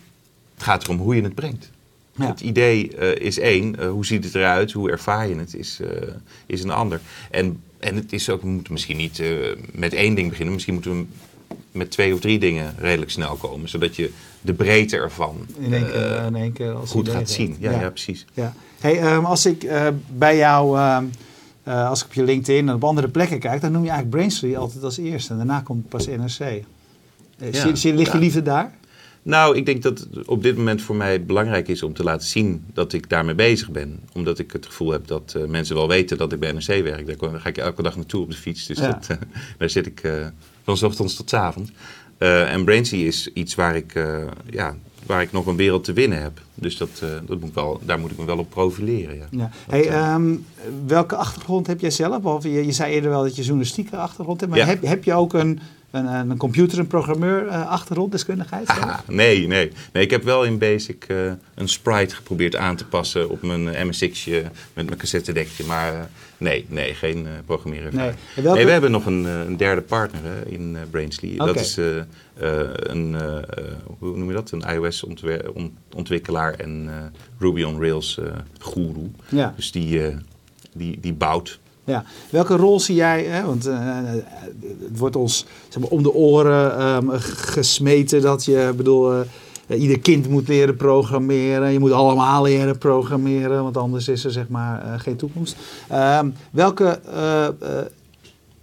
het 0.54 0.62
gaat 0.62 0.84
erom 0.84 0.98
hoe 0.98 1.16
je 1.16 1.22
het 1.22 1.34
brengt. 1.34 1.70
Ja. 2.16 2.26
Het 2.26 2.40
idee 2.40 2.90
uh, 2.98 3.14
is 3.14 3.38
één, 3.38 3.84
hoe 3.84 4.06
ziet 4.06 4.24
het 4.24 4.34
eruit, 4.34 4.72
hoe 4.72 4.90
ervaar 4.90 5.28
je 5.28 5.36
het, 5.36 5.54
is, 5.54 5.80
is 6.46 6.62
een 6.62 6.70
ander. 6.70 7.00
En, 7.30 7.62
en 7.78 7.94
het 7.94 8.12
is 8.12 8.30
ook, 8.30 8.42
we 8.42 8.48
moeten 8.48 8.72
misschien 8.72 8.96
niet 8.96 9.22
met 9.72 9.92
één 9.92 10.14
ding 10.14 10.28
beginnen, 10.28 10.54
misschien 10.54 10.74
moeten 10.74 10.98
we 10.98 11.06
met 11.72 11.90
twee 11.90 12.14
of 12.14 12.20
drie 12.20 12.38
dingen 12.38 12.74
redelijk 12.78 13.10
snel 13.10 13.34
komen, 13.34 13.68
zodat 13.68 13.96
je 13.96 14.10
de 14.40 14.52
breedte 14.52 14.96
ervan 14.96 15.46
in 15.58 15.72
één 15.72 15.90
keer, 15.90 16.24
in 16.26 16.36
één 16.36 16.52
keer 16.52 16.72
als 16.72 16.90
goed 16.90 17.08
gaat 17.08 17.30
zien. 17.30 17.56
Ja, 17.58 17.70
ja. 17.70 17.80
ja, 17.80 17.90
precies. 17.90 18.24
Ja. 18.34 18.54
Hey, 18.80 19.14
um, 19.14 19.24
als 19.24 19.46
ik 19.46 19.70
bij 20.08 20.36
jou. 20.36 20.80
Um, 20.80 21.10
uh, 21.70 21.88
als 21.88 22.00
ik 22.00 22.06
op 22.06 22.12
je 22.12 22.22
LinkedIn 22.22 22.68
en 22.68 22.74
op 22.74 22.84
andere 22.84 23.08
plekken 23.08 23.38
kijk, 23.38 23.60
dan 23.60 23.72
noem 23.72 23.84
je 23.84 23.90
eigenlijk 23.90 24.18
Braintree 24.18 24.58
altijd 24.58 24.84
als 24.84 24.98
eerste. 24.98 25.30
En 25.30 25.36
daarna 25.36 25.60
komt 25.60 25.88
pas 25.88 26.06
NRC. 26.06 26.40
Uh, 26.40 27.52
ja, 27.52 27.74
zie, 27.74 27.94
ligt 27.94 28.12
je 28.12 28.18
liefde 28.18 28.42
daar? 28.42 28.78
Nou, 29.22 29.56
ik 29.56 29.66
denk 29.66 29.82
dat 29.82 29.98
het 29.98 30.26
op 30.26 30.42
dit 30.42 30.56
moment 30.56 30.82
voor 30.82 30.96
mij 30.96 31.24
belangrijk 31.24 31.68
is 31.68 31.82
om 31.82 31.92
te 31.92 32.02
laten 32.02 32.26
zien 32.26 32.64
dat 32.72 32.92
ik 32.92 33.08
daarmee 33.08 33.34
bezig 33.34 33.70
ben. 33.70 34.00
Omdat 34.12 34.38
ik 34.38 34.52
het 34.52 34.66
gevoel 34.66 34.90
heb 34.90 35.06
dat 35.06 35.34
uh, 35.36 35.44
mensen 35.44 35.74
wel 35.74 35.88
weten 35.88 36.18
dat 36.18 36.32
ik 36.32 36.40
bij 36.40 36.52
NRC 36.52 36.66
werk. 36.66 37.20
Daar 37.20 37.40
ga 37.40 37.48
ik 37.48 37.58
elke 37.58 37.82
dag 37.82 37.96
naartoe 37.96 38.22
op 38.22 38.30
de 38.30 38.36
fiets. 38.36 38.66
Dus 38.66 38.78
ja. 38.78 38.90
dat, 38.90 39.08
uh, 39.10 39.16
daar 39.58 39.70
zit 39.70 39.86
ik 39.86 40.12
van 40.62 40.76
s 40.76 40.82
ochtends 40.82 41.14
tot 41.14 41.30
s 41.30 41.34
avonds. 41.34 41.70
En 42.28 42.64
Braintree 42.64 43.06
is 43.06 43.30
iets 43.32 43.54
waar 43.54 43.76
ik, 43.76 43.92
ja, 44.50 44.76
waar 45.10 45.22
ik 45.22 45.32
nog 45.32 45.46
een 45.46 45.56
wereld 45.56 45.84
te 45.84 45.92
winnen 45.92 46.22
heb. 46.22 46.40
Dus 46.54 46.76
dat, 46.76 47.00
uh, 47.02 47.08
dat 47.26 47.40
moet 47.40 47.54
wel, 47.54 47.80
daar 47.84 47.98
moet 47.98 48.10
ik 48.10 48.18
me 48.18 48.24
wel 48.24 48.38
op 48.38 48.50
profileren. 48.50 49.16
Ja. 49.16 49.26
ja. 49.30 49.50
Hey, 49.68 50.12
um, 50.14 50.44
welke 50.86 51.16
achtergrond 51.16 51.66
heb 51.66 51.80
jij 51.80 51.90
zelf? 51.90 52.24
Of 52.24 52.42
je, 52.42 52.66
je 52.66 52.72
zei 52.72 52.92
eerder 52.92 53.10
wel 53.10 53.22
dat 53.22 53.36
je 53.36 53.42
journalistieke 53.42 53.96
achtergrond 53.96 54.40
hebt. 54.40 54.52
Maar 54.52 54.60
ja. 54.60 54.66
heb, 54.66 54.82
heb 54.82 55.04
je 55.04 55.12
ook 55.12 55.34
een, 55.34 55.60
een, 55.90 56.06
een 56.30 56.36
computer- 56.36 56.78
en 56.78 56.86
programmeur 56.86 57.46
uh, 57.46 57.70
achtergrond, 57.70 58.12
deskundigheid? 58.12 58.68
Ah, 58.68 58.98
nee, 59.06 59.46
nee, 59.46 59.72
nee. 59.92 60.02
Ik 60.02 60.10
heb 60.10 60.22
wel 60.22 60.44
in 60.44 60.58
Basic 60.58 61.06
uh, 61.08 61.32
een 61.54 61.68
sprite 61.68 62.14
geprobeerd 62.14 62.56
aan 62.56 62.76
te 62.76 62.84
passen 62.84 63.30
op 63.30 63.42
mijn 63.42 63.86
MSX'je 63.88 64.42
met 64.72 64.86
mijn 64.86 64.98
cassettedekje. 64.98 65.64
Maar 65.64 66.10
nee, 66.40 66.66
nee, 66.68 66.94
geen 66.94 67.26
programmeren. 67.46 67.96
Nee. 67.96 68.10
Welke... 68.34 68.56
nee. 68.56 68.64
we 68.64 68.72
hebben 68.72 68.90
nog 68.90 69.06
een, 69.06 69.24
een 69.24 69.56
derde 69.56 69.82
partner 69.82 70.20
hè, 70.24 70.46
in 70.46 70.76
Brainsley. 70.90 71.32
Okay. 71.34 71.46
Dat 71.46 71.56
is 71.56 71.76
een, 72.82 73.16
hoe 73.98 74.16
noem 74.16 74.28
je 74.28 74.34
dat? 74.34 74.50
Een 74.50 74.64
iOS-ontwikkelaar 74.74 76.54
en 76.54 76.84
uh, 76.84 76.92
Ruby 77.38 77.62
on 77.62 77.80
Rails 77.80 78.18
uh, 78.20 78.26
guru. 78.58 79.10
Ja. 79.28 79.52
Dus 79.56 79.72
die, 79.72 79.98
uh, 79.98 80.16
die, 80.72 80.98
die 81.00 81.12
bouwt. 81.12 81.58
Ja. 81.84 82.04
Welke 82.30 82.56
rol 82.56 82.80
zie 82.80 82.94
jij? 82.94 83.24
Hè? 83.24 83.44
Want 83.44 83.64
het 83.64 84.98
wordt 84.98 85.16
ons 85.16 85.46
zeg 85.68 85.82
maar, 85.82 85.90
om 85.90 86.02
de 86.02 86.12
oren 86.12 86.86
um, 86.88 87.10
gesmeten 87.20 88.20
dat 88.20 88.44
je, 88.44 88.72
bedoel, 88.76 89.24
ieder 89.76 89.98
kind 90.00 90.28
moet 90.28 90.48
leren 90.48 90.76
programmeren. 90.76 91.72
Je 91.72 91.78
moet 91.78 91.92
allemaal 91.92 92.42
leren 92.42 92.78
programmeren, 92.78 93.62
want 93.62 93.76
anders 93.76 94.08
is 94.08 94.24
er 94.24 94.30
zeg 94.30 94.48
maar 94.48 95.00
geen 95.00 95.16
toekomst. 95.16 95.56
Um, 95.92 96.34
welke 96.50 97.00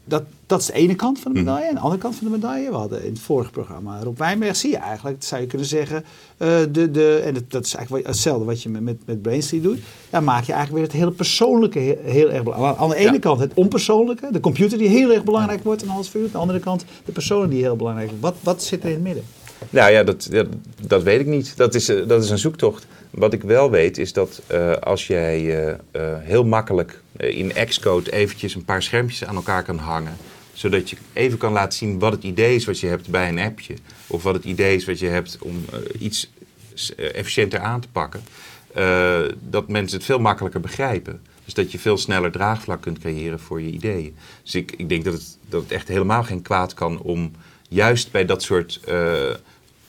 dat, 0.05 0.23
dat 0.45 0.59
is 0.59 0.65
de 0.65 0.73
ene 0.73 0.95
kant 0.95 1.19
van 1.19 1.33
de 1.33 1.39
medaille. 1.39 1.67
En 1.67 1.73
de 1.73 1.79
andere 1.79 2.01
kant 2.01 2.15
van 2.15 2.27
de 2.27 2.33
medaille, 2.33 2.69
we 2.69 2.75
hadden 2.75 3.03
in 3.03 3.11
het 3.11 3.19
vorige 3.19 3.51
programma 3.51 3.99
Rob 4.03 4.17
Wijnberg, 4.17 4.55
zie 4.55 4.69
je 4.69 4.77
eigenlijk, 4.77 5.23
zou 5.23 5.41
je 5.41 5.47
kunnen 5.47 5.67
zeggen, 5.67 6.05
de, 6.37 6.89
de, 6.91 7.21
en 7.25 7.33
dat, 7.33 7.43
dat 7.47 7.65
is 7.65 7.75
eigenlijk 7.75 8.07
hetzelfde 8.07 8.45
wat 8.45 8.63
je 8.63 8.69
met, 8.69 8.81
met, 8.81 8.97
met 9.05 9.21
Brainstreet 9.21 9.63
doet. 9.63 9.79
Dan 10.09 10.23
maak 10.23 10.43
je 10.43 10.53
eigenlijk 10.53 10.83
weer 10.83 10.93
het 10.93 11.01
hele 11.01 11.15
persoonlijke 11.15 11.79
heel, 11.79 11.97
heel 12.03 12.31
erg 12.31 12.43
belangrijk. 12.43 12.77
Aan 12.77 12.89
de 12.89 12.95
ene 12.95 13.11
ja. 13.11 13.19
kant 13.19 13.39
het 13.39 13.51
onpersoonlijke, 13.53 14.27
de 14.31 14.39
computer 14.39 14.77
die 14.77 14.87
heel 14.87 15.11
erg 15.11 15.23
belangrijk 15.23 15.63
wordt 15.63 15.83
in 15.83 15.89
alles 15.89 16.09
voor 16.09 16.21
u. 16.21 16.23
Aan 16.23 16.31
de 16.31 16.37
andere 16.37 16.59
kant 16.59 16.85
de 17.05 17.11
personen 17.11 17.49
die 17.49 17.61
heel 17.61 17.75
belangrijk 17.75 18.09
zijn. 18.09 18.21
Wat, 18.21 18.35
wat 18.41 18.63
zit 18.63 18.83
er 18.83 18.89
in 18.89 18.93
het 18.93 19.03
midden? 19.03 19.23
Nou 19.69 19.91
ja, 19.91 20.03
dat, 20.03 20.29
dat, 20.81 21.03
weet 21.03 21.19
ik 21.19 21.25
niet. 21.25 21.57
Dat 21.57 21.75
is, 21.75 21.85
dat 21.85 22.23
is 22.23 22.29
een 22.29 22.37
zoektocht. 22.37 22.87
Wat 23.09 23.33
ik 23.33 23.43
wel 23.43 23.71
weet 23.71 23.97
is 23.97 24.13
dat 24.13 24.41
uh, 24.51 24.71
als 24.71 25.07
jij 25.07 25.67
uh, 25.67 25.73
heel 26.19 26.45
makkelijk 26.45 27.01
in 27.17 27.53
Xcode 27.67 28.11
eventjes 28.11 28.55
een 28.55 28.65
paar 28.65 28.83
schermpjes 28.83 29.25
aan 29.25 29.35
elkaar 29.35 29.63
kan 29.63 29.77
hangen, 29.77 30.17
zodat 30.53 30.89
je 30.89 30.97
even 31.13 31.37
kan 31.37 31.53
laten 31.53 31.77
zien 31.77 31.99
wat 31.99 32.11
het 32.11 32.23
idee 32.23 32.55
is 32.55 32.65
wat 32.65 32.79
je 32.79 32.87
hebt 32.87 33.09
bij 33.09 33.29
een 33.29 33.39
appje, 33.39 33.73
of 34.07 34.23
wat 34.23 34.33
het 34.33 34.43
idee 34.43 34.75
is 34.75 34.85
wat 34.85 34.99
je 34.99 35.07
hebt 35.07 35.37
om 35.41 35.65
iets 35.99 36.31
efficiënter 36.95 37.59
aan 37.59 37.81
te 37.81 37.87
pakken, 37.91 38.21
dat 39.39 39.67
mensen 39.67 39.97
het 39.97 40.05
veel 40.05 40.19
makkelijker 40.19 40.59
begrijpen. 40.59 41.21
Dus 41.45 41.55
dat 41.55 41.71
je 41.71 41.79
veel 41.79 41.97
sneller 41.97 42.31
draagvlak 42.31 42.81
kunt 42.81 42.99
creëren 42.99 43.39
voor 43.39 43.61
je 43.61 43.71
ideeën. 43.71 44.15
Dus 44.43 44.55
ik, 44.55 44.71
ik 44.77 44.89
denk 44.89 45.03
dat 45.03 45.13
het, 45.13 45.37
dat 45.49 45.61
het 45.61 45.71
echt 45.71 45.87
helemaal 45.87 46.23
geen 46.23 46.41
kwaad 46.41 46.73
kan 46.73 47.01
om 47.01 47.31
juist 47.67 48.11
bij 48.11 48.25
dat 48.25 48.43
soort 48.43 48.79
uh, 48.89 49.33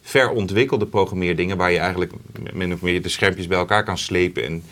verontwikkelde 0.02 0.86
programmeerdingen, 0.86 1.56
waar 1.56 1.72
je 1.72 1.78
eigenlijk 1.78 2.12
min 2.52 2.72
of 2.72 2.80
meer 2.80 3.02
de 3.02 3.08
schermpjes 3.08 3.46
bij 3.46 3.58
elkaar 3.58 3.84
kan 3.84 3.98
slepen 3.98 4.44
en 4.44 4.62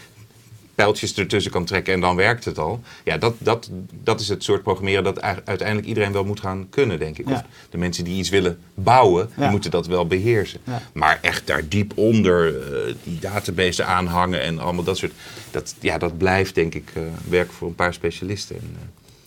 pijltjes 0.74 1.14
ertussen 1.14 1.52
kan 1.52 1.64
trekken 1.64 1.94
en 1.94 2.00
dan 2.00 2.16
werkt 2.16 2.44
het 2.44 2.58
al. 2.58 2.80
Ja, 3.04 3.16
dat, 3.18 3.34
dat, 3.38 3.70
dat 4.02 4.20
is 4.20 4.28
het 4.28 4.44
soort 4.44 4.62
programmeren 4.62 5.04
dat 5.04 5.20
uiteindelijk 5.20 5.86
iedereen 5.86 6.12
wel 6.12 6.24
moet 6.24 6.40
gaan 6.40 6.66
kunnen, 6.70 6.98
denk 6.98 7.18
ik. 7.18 7.30
Of 7.30 7.42
de 7.70 7.78
mensen 7.78 8.04
die 8.04 8.18
iets 8.18 8.28
willen 8.28 8.58
bouwen, 8.74 9.30
moeten 9.36 9.70
dat 9.70 9.86
wel 9.86 10.06
beheersen. 10.06 10.60
Maar 10.92 11.18
echt 11.22 11.46
daar 11.46 11.68
diep 11.68 11.92
onder 11.94 12.54
uh, 12.54 12.94
die 13.02 13.18
database 13.18 13.84
aanhangen 13.84 14.42
en 14.42 14.58
allemaal 14.58 14.84
dat 14.84 14.96
soort... 14.96 15.12
Dat, 15.50 15.74
ja, 15.80 15.98
dat 15.98 16.18
blijft, 16.18 16.54
denk 16.54 16.74
ik, 16.74 16.90
uh, 16.96 17.02
werken 17.28 17.54
voor 17.54 17.68
een 17.68 17.74
paar 17.74 17.94
specialisten. 17.94 18.56
En, 18.56 18.76
uh, 18.76 18.78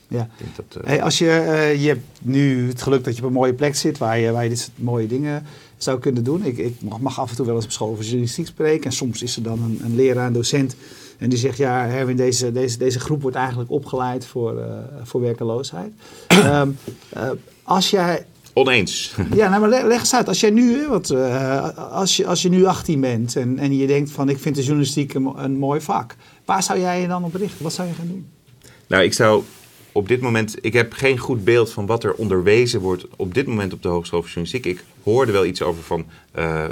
ja. 0.10 0.30
Dat, 0.56 0.86
hey, 0.86 1.04
als 1.04 1.18
je, 1.18 1.26
je 1.80 1.88
hebt 1.88 2.06
nu 2.22 2.68
het 2.68 2.82
geluk 2.82 3.04
dat 3.04 3.16
je 3.16 3.22
op 3.22 3.28
een 3.28 3.34
mooie 3.34 3.54
plek 3.54 3.76
zit 3.76 3.98
waar 3.98 4.20
je, 4.20 4.32
waar 4.32 4.44
je 4.44 4.50
dit 4.50 4.60
soort 4.60 4.82
mooie 4.82 5.08
dingen 5.08 5.46
zou 5.78 6.00
kunnen 6.00 6.24
doen. 6.24 6.46
Ik, 6.46 6.58
ik 6.58 6.76
mag, 7.00 7.20
af 7.20 7.30
en 7.30 7.36
toe 7.36 7.46
wel 7.46 7.56
eens 7.56 7.66
op 7.66 7.72
school 7.72 7.90
over 7.90 8.04
journalistiek 8.04 8.48
spreken. 8.48 8.86
En 8.86 8.92
soms 8.92 9.24
is 9.24 9.36
er 9.36 9.44
dan 9.44 9.64
een, 9.64 9.82
een 9.84 9.96
leraar, 9.96 10.28
een 10.28 10.34
docent 10.34 10.76
en 11.20 11.30
die 11.30 11.40
zegt, 11.40 11.58
ja, 11.58 11.86
Herwin, 11.86 12.16
deze, 12.16 12.52
deze, 12.52 12.78
deze 12.78 13.00
groep 13.00 13.22
wordt 13.22 13.38
eigenlijk 13.38 13.72
opgeleid 13.72 14.26
voor, 14.26 14.58
uh, 14.58 14.66
voor 15.04 15.22
werkeloosheid. 15.22 15.94
um, 16.28 16.78
uh, 17.18 17.30
als 17.64 17.90
jij... 17.90 18.26
Oneens. 18.54 19.16
ja, 19.34 19.50
nou, 19.50 19.62
maar 19.62 19.70
leg, 19.70 20.00
eens 20.00 20.14
uit. 20.14 20.28
Als, 20.28 20.40
jij 20.40 20.50
nu, 20.50 20.88
wat, 20.88 21.10
uh, 21.10 21.78
als, 21.92 22.18
je, 22.18 22.28
als 22.28 22.42
je 22.42 22.50
nu 22.50 22.66
18 22.66 23.02
bent 23.02 23.36
en, 23.36 23.58
en 23.58 23.78
je 23.78 23.88
denkt 23.88 24.12
van, 24.12 24.30
ik 24.30 24.40
vind 24.40 24.56
de 24.56 24.62
journalistiek 24.62 25.14
een, 25.14 25.34
een 25.36 25.58
mooi 25.58 25.82
vak. 25.82 26.16
Waar 26.46 26.64
zou 26.64 26.80
jij 26.80 27.02
je 27.02 27.08
dan 27.08 27.24
op 27.24 27.36
richten? 27.36 27.64
Wat 27.64 27.74
zou 27.74 27.88
je 27.88 27.94
gaan 27.94 28.08
doen? 28.08 28.28
Nou, 28.88 29.04
ik 29.04 29.14
zou 29.14 29.44
op 30.00 30.08
dit 30.08 30.22
moment, 30.22 30.56
ik 30.62 30.74
heb 30.74 30.94
geen 30.94 31.18
goed 31.18 31.44
beeld 31.44 31.72
van 31.72 31.86
wat 31.86 32.04
er 32.04 32.14
onderwezen 32.14 32.80
wordt 32.80 33.06
op 33.16 33.34
dit 33.34 33.48
moment 33.48 33.74
op 33.74 33.82
de 33.82 33.88
Hogeschool 33.88 34.22
voor 34.22 34.30
Journalistiek. 34.30 34.66
Ik 34.66 34.84
hoorde 35.04 35.32
wel 35.32 35.46
iets 35.46 35.62
over 35.62 35.84
van 35.84 36.06
uh, 36.38 36.66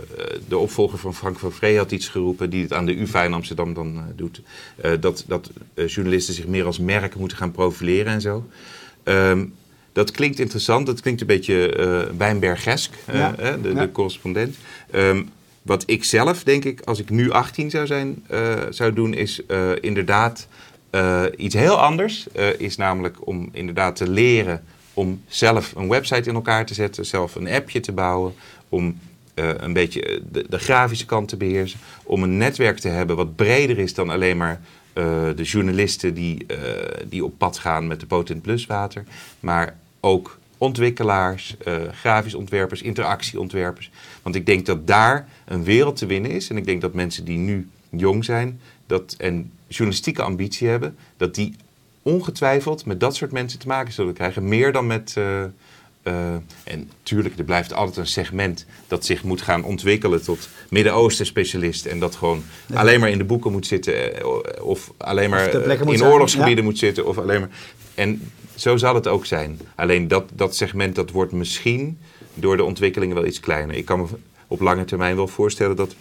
de 0.48 0.58
opvolger 0.58 0.98
van 0.98 1.16
Frank 1.16 1.40
van 1.40 1.52
Vree 1.52 1.78
had 1.78 1.92
iets 1.92 2.08
geroepen, 2.08 2.50
die 2.50 2.62
het 2.62 2.74
aan 2.74 2.86
de 2.86 3.00
UvA 3.00 3.24
in 3.24 3.34
Amsterdam 3.34 3.74
dan 3.74 3.96
uh, 3.96 4.02
doet. 4.16 4.42
Uh, 4.86 4.92
dat 5.00 5.24
dat 5.28 5.52
journalisten 5.86 6.34
zich 6.34 6.48
meer 6.48 6.66
als 6.66 6.80
merk 6.80 7.16
moeten 7.16 7.38
gaan 7.38 7.52
profileren 7.52 8.14
en 8.14 8.22
zo. 8.22 8.46
Um, 9.04 9.54
dat 9.92 10.12
klinkt 10.12 10.40
interessant, 10.40 10.86
dat 10.86 11.02
klinkt 11.02 11.22
een 11.22 11.28
beetje 11.28 12.12
Wijnbergesk, 12.18 12.94
ja. 13.12 13.32
de, 13.32 13.70
ja. 13.74 13.82
de, 13.82 13.92
correspondent. 13.92 14.56
Um, 14.96 15.30
wat 15.62 15.84
ik 15.86 16.04
zelf, 16.04 16.44
denk 16.44 16.66
ik, 16.66 16.82
als 16.82 17.00
ik 17.00 17.10
nu 17.10 17.32
18 17.32 17.70
zou 17.70 17.86
zijn, 17.86 18.26
zou 18.70 18.94
doen, 18.94 19.14
is 19.14 19.42
inderdaad 19.82 20.48
uh, 20.92 21.24
iets 21.36 21.56
heel 21.56 21.80
anders 21.80 22.28
uh, 22.36 22.60
is 22.60 22.76
namelijk 22.76 23.28
om 23.28 23.50
inderdaad 23.52 23.96
te 23.96 24.10
leren 24.10 24.64
om 24.94 25.22
zelf 25.28 25.74
een 25.76 25.88
website 25.88 26.30
in 26.30 26.36
elkaar 26.36 26.66
te 26.66 26.74
zetten, 26.74 27.06
zelf 27.06 27.36
een 27.36 27.48
appje 27.48 27.80
te 27.80 27.92
bouwen, 27.92 28.34
om 28.70 29.00
uh, 29.36 29.50
een 29.58 29.74
beetje 29.74 30.22
de, 30.32 30.46
de, 30.50 30.60
grafische 30.60 31.06
kant 31.06 31.28
te 31.28 31.38
beheersen, 31.38 31.80
om 32.04 32.24
een 32.24 32.38
netwerk 32.38 32.80
te 32.80 32.88
hebben 32.88 33.16
wat 33.16 33.36
breder 33.36 33.78
is 33.78 33.94
dan 33.94 34.10
alleen 34.10 34.38
maar 34.38 34.62
de 35.36 35.44
journalisten 35.44 36.14
die, 36.14 36.46
die 37.06 37.26
op 37.26 37.38
pad 37.38 37.58
gaan 37.58 37.88
met 37.88 38.00
de 38.00 38.06
Potent 38.06 38.42
Plus 38.42 38.66
water, 38.66 39.04
maar 39.40 39.78
ook 40.00 40.38
ontwikkelaars, 40.58 41.56
grafisch 41.92 42.34
ontwerpers, 42.34 42.82
interactieontwerpers. 42.82 43.92
Want 44.22 44.36
ik 44.36 44.46
denk 44.46 44.66
dat 44.66 44.88
daar 44.88 45.28
een 45.46 45.64
wereld 45.64 45.96
te 45.96 46.06
winnen 46.06 46.32
is 46.32 46.50
en 46.50 46.58
ik 46.58 46.66
denk 46.66 46.82
dat 46.82 46.94
mensen 46.94 47.26
die 47.26 47.38
nu 47.38 47.70
jong 47.90 48.26
zijn 48.26 48.60
dat, 48.88 49.16
en 49.18 49.52
journalistieke 49.68 50.22
ambitie 50.22 50.68
hebben, 50.68 50.98
dat 51.18 51.36
die 51.36 51.56
ongetwijfeld 52.02 52.86
met 52.86 53.00
dat 53.00 53.16
soort 53.16 53.32
mensen 53.32 53.60
te 53.60 53.68
maken 53.68 53.94
zullen 53.94 54.14
krijgen. 54.14 54.48
Meer 54.48 54.72
dan 54.72 54.88
met. 54.88 55.16
Uh, 55.18 55.44
uh, 56.04 56.34
en 56.64 56.92
tuurlijk, 57.04 57.38
er 57.38 57.44
blijft 57.44 57.74
altijd 57.74 57.98
een 57.98 58.08
segment 58.08 58.66
dat 58.88 59.06
zich 59.06 59.24
moet 59.24 59.42
gaan 59.42 59.64
ontwikkelen 59.64 60.24
tot 60.24 60.50
Midden-Oosten 60.70 61.26
specialist. 61.26 61.86
En 61.86 62.00
dat 62.00 62.16
gewoon 62.16 62.44
alleen 62.74 63.00
maar 63.00 63.10
in 63.10 63.18
de 63.18 63.24
boeken 63.24 63.52
moet 63.52 63.68
zitten. 63.68 64.20
Eh, 64.20 64.26
of 64.64 64.92
alleen 64.98 65.30
maar 65.30 65.54
in 65.90 66.04
oorlogsgebieden 66.04 66.64
moet 66.64 66.78
zitten. 66.78 67.06
Of 67.06 67.18
alleen 67.18 67.40
maar, 67.40 67.50
en 67.96 68.32
zo 68.56 68.78
zal 68.78 68.96
het 68.96 69.08
ook 69.08 69.26
zijn. 69.26 69.60
Alleen 69.76 70.08
dat, 70.08 70.30
dat 70.34 70.56
segment 70.56 70.96
dat 70.96 71.12
wordt 71.12 71.32
misschien 71.32 71.98
door 72.34 72.58
de 72.58 72.64
ontwikkelingen 72.64 73.16
wel 73.16 73.26
iets 73.26 73.40
kleiner. 73.40 73.76
Ik 73.76 73.86
kan 73.86 74.00
me 74.00 74.08
op 74.48 74.60
lange 74.60 74.86
termijn 74.86 75.16
wel 75.16 75.28
voorstellen 75.28 75.76
dat, 75.76 75.96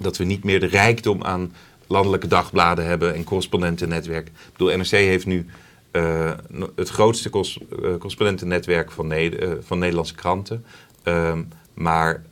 dat 0.00 0.16
we 0.16 0.24
niet 0.24 0.44
meer 0.44 0.60
de 0.60 0.66
rijkdom 0.66 1.22
aan 1.22 1.52
landelijke 1.90 2.26
dagbladen 2.26 2.86
hebben 2.86 3.14
en 3.14 3.24
correspondentennetwerk. 3.24 4.26
Ik 4.26 4.32
bedoel, 4.52 4.76
NRC 4.76 4.90
heeft 4.90 5.26
nu 5.26 5.46
uh, 5.92 6.30
het 6.76 6.88
grootste 6.88 7.30
cors, 7.30 7.58
uh, 7.58 7.94
correspondentennetwerk 7.94 8.90
van, 8.90 9.06
ne 9.06 9.40
uh, 9.40 9.52
van 9.60 9.78
Nederlandse 9.78 10.14
kranten. 10.14 10.64
Um, 11.04 11.48
maar 11.74 12.22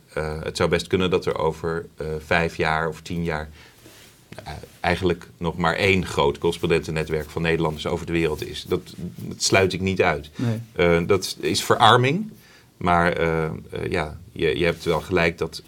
het 0.43 0.57
zou 0.57 0.69
best 0.69 0.87
kunnen 0.87 1.09
dat 1.09 1.25
er 1.25 1.37
over 1.37 1.85
vijf 2.25 2.55
jaar 2.55 2.87
of 2.87 3.01
tien 3.01 3.23
jaar 3.23 3.49
eigenlijk 4.79 5.27
nog 5.37 5.57
maar 5.57 5.75
één 5.75 6.05
groot 6.05 6.37
correspondentennetwerk 6.37 7.29
van 7.29 7.41
Nederlanders 7.41 7.87
over 7.87 8.05
de 8.05 8.11
wereld 8.11 8.47
is. 8.47 8.65
Dat, 8.67 8.93
dat 9.15 9.43
sluit 9.43 9.73
ik 9.73 9.81
niet 9.81 10.01
uit. 10.01 10.29
Nee. 10.35 11.05
dat 11.05 11.37
is 11.39 11.63
verarming. 11.63 12.31
Maar 12.77 13.21
ja, 13.89 14.17
je, 14.31 14.57
je 14.57 14.65
hebt 14.65 14.83
wel 14.83 15.01
gelijk 15.01 15.37
dat 15.37 15.63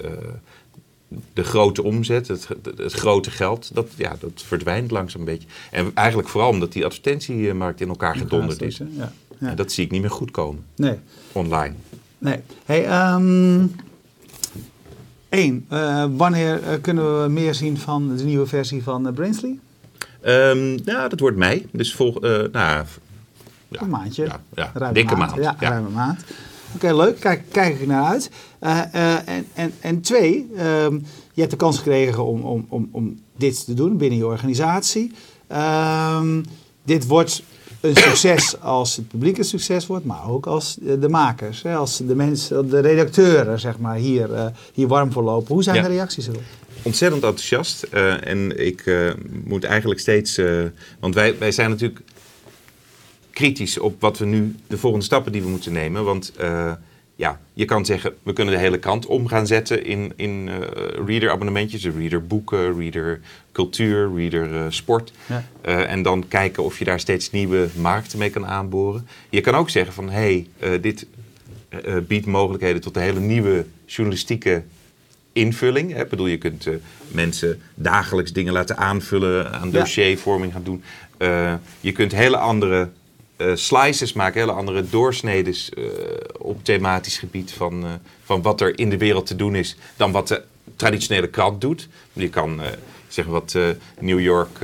de 1.34 1.44
grote 1.44 1.84
omzet, 1.84 2.28
het, 2.28 2.48
het, 2.78 2.94
grote 2.94 3.32
geld, 3.32 3.70
dat, 3.74 3.88
ja, 3.96 4.16
dat 4.20 4.32
verdwijnt 4.36 4.92
langzaam 4.92 5.20
een 5.20 5.26
beetje. 5.26 5.48
En 5.72 5.92
eigenlijk 5.94 6.30
vooral 6.30 6.50
omdat 6.50 6.72
die 6.72 6.86
advertentiemarkt 6.86 7.82
in 7.82 7.88
elkaar 7.88 8.16
gedonderd 8.16 8.62
is. 8.62 8.78
Ja, 8.78 9.12
ja. 9.40 9.50
En 9.50 9.56
dat 9.56 9.72
zie 9.72 9.86
ik 9.86 9.92
niet 9.92 10.02
meer 10.02 10.12
goed 10.12 10.32
komen. 10.32 10.64
Nee. 10.76 10.96
Online. 11.32 11.74
Nee. 12.18 12.40
Hey, 12.66 13.14
um, 13.14 13.76
één, 15.30 15.66
uh, 15.72 16.06
wanneer 16.16 16.60
uh, 16.62 16.68
kunnen 16.82 17.24
we 17.24 17.30
meer 17.30 17.56
zien 17.56 17.78
van 17.78 18.18
de 18.18 18.24
nieuwe 18.24 18.46
versie 18.46 18.84
van 18.84 19.08
uh, 19.08 19.14
Brainsley? 19.14 19.60
Um, 20.26 20.80
ja, 20.86 21.08
dat 21.08 21.20
wordt 21.20 21.38
mei. 21.38 21.68
Dus 21.72 21.96
vol, 21.96 22.18
nou, 22.22 22.86
ja, 23.68 23.82
een 23.82 23.90
maandje. 23.90 24.24
Ja, 24.26 24.72
ja. 24.74 24.92
dikke 24.92 25.16
maand. 25.16 25.32
maand. 25.36 25.60
Ja, 25.60 25.70
ruime 25.70 25.90
maand. 25.90 26.24
Oké, 26.76 26.96
leuk. 26.96 27.20
Kijk, 27.20 27.44
kijk 27.52 27.80
ik 27.80 27.88
naar 27.88 28.04
uit. 28.04 28.30
Uh, 28.62 28.82
uh, 28.96 29.28
en, 29.28 29.46
en, 29.54 29.74
en 29.80 30.02
twee, 30.02 30.50
um, 30.60 31.06
je 31.34 31.40
hebt 31.40 31.52
de 31.52 31.58
kans 31.58 31.78
gekregen 31.78 32.26
om, 32.26 32.42
om, 32.42 32.66
om, 32.70 32.90
om 32.92 33.20
dit 33.38 33.66
te 33.66 33.74
doen 33.74 33.98
binnen 33.98 34.18
je 34.18 34.26
organisatie. 34.26 35.12
Um, 35.52 36.46
dit 36.84 37.08
wordt 37.08 37.44
een 37.82 37.96
succes 38.08 38.60
als 38.60 38.96
het 38.96 39.08
publiek 39.08 39.38
een 39.38 39.44
succes 39.44 39.88
wordt, 39.88 40.06
maar 40.06 40.30
ook 40.30 40.46
als 40.46 40.78
de 40.82 41.10
makers, 41.10 41.62
hè, 41.62 41.76
als 41.76 41.98
de 41.98 42.16
mensen, 42.16 42.70
de 42.70 42.80
redacteuren, 42.80 43.60
zeg 43.60 43.78
maar, 43.78 43.96
hier, 43.96 44.30
uh, 44.30 44.46
hier 44.74 44.88
warm 44.88 45.12
voor 45.12 45.24
lopen. 45.24 45.54
Hoe 45.54 45.64
zijn 45.64 45.76
ja. 45.76 45.82
de 45.82 45.88
reacties 45.88 46.28
erop? 46.28 46.42
Ontzettend 46.84 47.24
enthousiast. 47.24 47.84
en 48.24 48.66
ik 48.66 49.06
moet 49.44 49.64
eigenlijk 49.64 50.00
steeds. 50.00 50.40
want 51.00 51.16
wij, 51.16 51.38
wij 51.38 51.52
zijn 51.52 51.70
natuurlijk 51.70 52.02
kritisch 53.42 53.80
op 53.80 54.02
wat 54.02 54.18
we 54.18 54.26
nu, 54.26 54.56
de 54.68 54.78
volgende 54.78 55.06
stappen 55.06 55.32
die 55.32 55.42
we 55.42 55.50
moeten 55.50 55.74
nemen. 55.74 56.04
Want 56.04 56.34
uh, 56.42 56.72
ja, 57.16 57.40
je 57.54 57.66
kan 57.66 57.86
zeggen, 57.86 58.14
we 58.24 58.34
kunnen 58.34 58.54
de 58.54 58.60
hele 58.60 58.80
krant 58.80 59.06
om 59.06 59.28
gaan 59.28 59.48
zetten 59.48 59.86
in, 59.86 60.14
in 60.16 60.48
uh, 60.48 60.58
reader-abonnementjes. 61.06 61.86
Reader 61.98 62.28
boeken, 62.28 62.80
reader 62.80 63.20
cultuur, 63.52 64.12
reader 64.16 64.54
uh, 64.54 64.66
sport. 64.70 65.12
Ja. 65.26 65.44
en 65.86 66.02
dan 66.02 66.28
kijken 66.28 66.64
of 66.64 66.80
je 66.80 66.86
daar 66.86 67.00
steeds 67.00 67.32
nieuwe 67.32 67.68
markten 67.76 68.20
mee 68.20 68.30
kan 68.30 68.46
aanboren. 68.46 69.08
Je 69.30 69.42
kan 69.42 69.56
ook 69.56 69.70
zeggen 69.70 69.94
van, 69.94 70.10
hé, 70.10 70.46
hey, 70.60 70.80
dit 70.80 71.06
biedt 72.08 72.26
mogelijkheden 72.26 72.82
tot 72.82 72.96
een 72.96 73.02
hele 73.02 73.20
nieuwe 73.20 73.66
journalistieke 73.86 74.64
invulling. 75.34 76.00
Ik 76.00 76.10
bedoel, 76.10 76.28
je 76.28 76.38
kunt 76.38 76.68
mensen 77.08 77.62
dagelijks 77.76 78.34
dingen 78.34 78.54
laten 78.54 78.78
aanvullen, 78.78 79.52
aan 79.52 79.72
dossiervorming 79.72 80.54
gaan 80.54 80.64
doen. 80.64 80.84
je 81.80 81.92
kunt 81.92 82.12
hele 82.12 82.38
andere 82.38 82.90
uh, 83.42 83.56
slices 83.56 84.14
maken, 84.14 84.40
hele 84.40 84.52
andere 84.52 84.90
doorsneden 84.90 85.56
uh, 85.78 85.86
op 86.38 86.64
thematisch 86.64 87.18
gebied 87.18 87.52
van, 87.52 87.86
uh, 87.86 87.92
van 88.24 88.42
wat 88.42 88.62
er 88.62 88.80
in 88.80 88.90
de 88.90 88.98
wereld 88.98 89.26
te 89.26 89.36
doen 89.36 89.56
is 89.56 89.76
dan 89.96 90.12
wat 90.12 90.28
de 90.28 90.44
traditionele 90.76 91.28
krant 91.28 91.62
doet. 91.62 91.88
Je 92.14 92.30
kan 92.30 92.62
zeggen 93.08 93.34
wat 93.34 93.50
de 93.50 93.76
New 94.00 94.20
York 94.20 94.58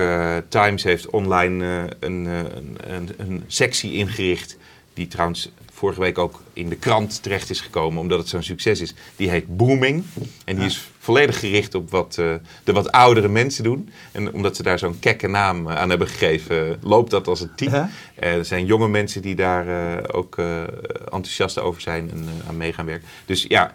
Times 0.49 0.83
heeft 0.83 1.09
online 1.09 1.89
een, 1.99 2.25
een, 2.25 3.09
een, 3.17 3.43
sectie 3.47 3.93
ingericht, 3.93 4.57
die 4.93 5.07
trouwens 5.07 5.51
vorige 5.71 5.99
week 5.99 6.17
ook 6.17 6.41
in 6.53 6.69
de 6.69 6.75
krant 6.75 7.23
terecht 7.23 7.49
is 7.49 7.61
gekomen, 7.61 8.01
omdat 8.01 8.19
het 8.19 8.27
zo'n 8.27 8.43
succes 8.43 8.81
is. 8.81 8.93
Die 9.15 9.29
heet 9.29 9.57
Booming. 9.57 10.03
En 10.45 10.55
die 10.55 10.65
is 10.65 10.89
volledig 11.07 11.39
gericht 11.39 11.75
op 11.75 11.89
wat 11.89 12.17
uh, 12.19 12.33
de 12.63 12.71
wat 12.71 12.91
oudere 12.91 13.27
mensen 13.27 13.63
doen. 13.63 13.89
En 14.11 14.33
omdat 14.33 14.55
ze 14.55 14.63
daar 14.63 14.79
zo'n 14.79 14.99
kekke 14.99 15.27
naam 15.27 15.69
aan 15.69 15.89
hebben 15.89 16.07
gegeven, 16.07 16.77
loopt 16.81 17.11
dat 17.11 17.27
als 17.27 17.41
een 17.41 17.55
team. 17.55 17.73
Uh 17.73 17.85
er 18.15 18.45
zijn 18.45 18.65
jonge 18.65 18.87
mensen 18.87 19.21
die 19.21 19.35
daar 19.35 19.65
ook 20.11 20.37
enthousiast 21.03 21.59
over 21.59 21.81
zijn 21.81 22.11
en 22.11 22.27
aan 22.47 22.57
mee 22.57 22.73
gaan 22.73 22.85
werken. 22.85 23.07
Dus 23.25 23.45
ja, 23.47 23.73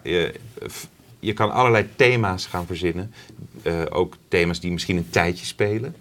je 1.19 1.33
kan 1.33 1.51
allerlei 1.51 1.87
thema's 1.95 2.45
gaan 2.45 2.65
verzinnen. 2.65 3.13
ook 3.89 4.15
thema's 4.27 4.59
die 4.59 4.71
misschien 4.71 4.97
een 4.97 5.09
tijdje 5.09 5.45
spelen 5.45 5.95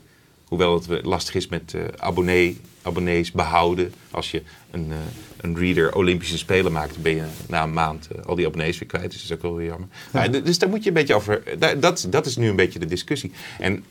hoewel 0.53 0.75
het 0.75 1.05
lastig 1.05 1.35
is 1.35 1.49
met 1.49 1.75
abonnee, 1.97 2.61
abonnees 2.83 3.33
behouden. 3.33 3.93
Als 4.11 4.31
je 4.31 4.43
een, 4.71 4.93
een 5.41 5.57
reader 5.57 5.95
Olympische 5.95 6.39
Spelen 6.39 6.73
maakt, 6.73 7.03
ben 7.03 7.15
je 7.15 7.25
na 7.49 7.63
een 7.63 7.73
maand 7.73 8.09
al 8.27 8.35
die 8.35 8.47
abonnees 8.47 8.79
weer 8.79 8.89
kwijt. 8.89 9.11
Dus 9.11 9.21
dat 9.21 9.31
is 9.31 9.37
ook 9.37 9.43
wel 9.43 9.55
weer 9.55 9.67
jammer. 9.67 9.89
Ja. 10.13 10.29
dus 10.29 10.59
daar 10.59 10.69
moet 10.69 10.83
je 10.83 10.89
een 10.89 10.95
beetje 10.95 11.15
over. 11.15 11.43
dat, 11.81 12.07
dat 12.11 12.27
is 12.27 12.37
nu 12.37 12.49
een 12.49 12.57
beetje 12.57 12.79
de 12.79 12.87
discussie. 12.87 13.33
En 13.59 13.85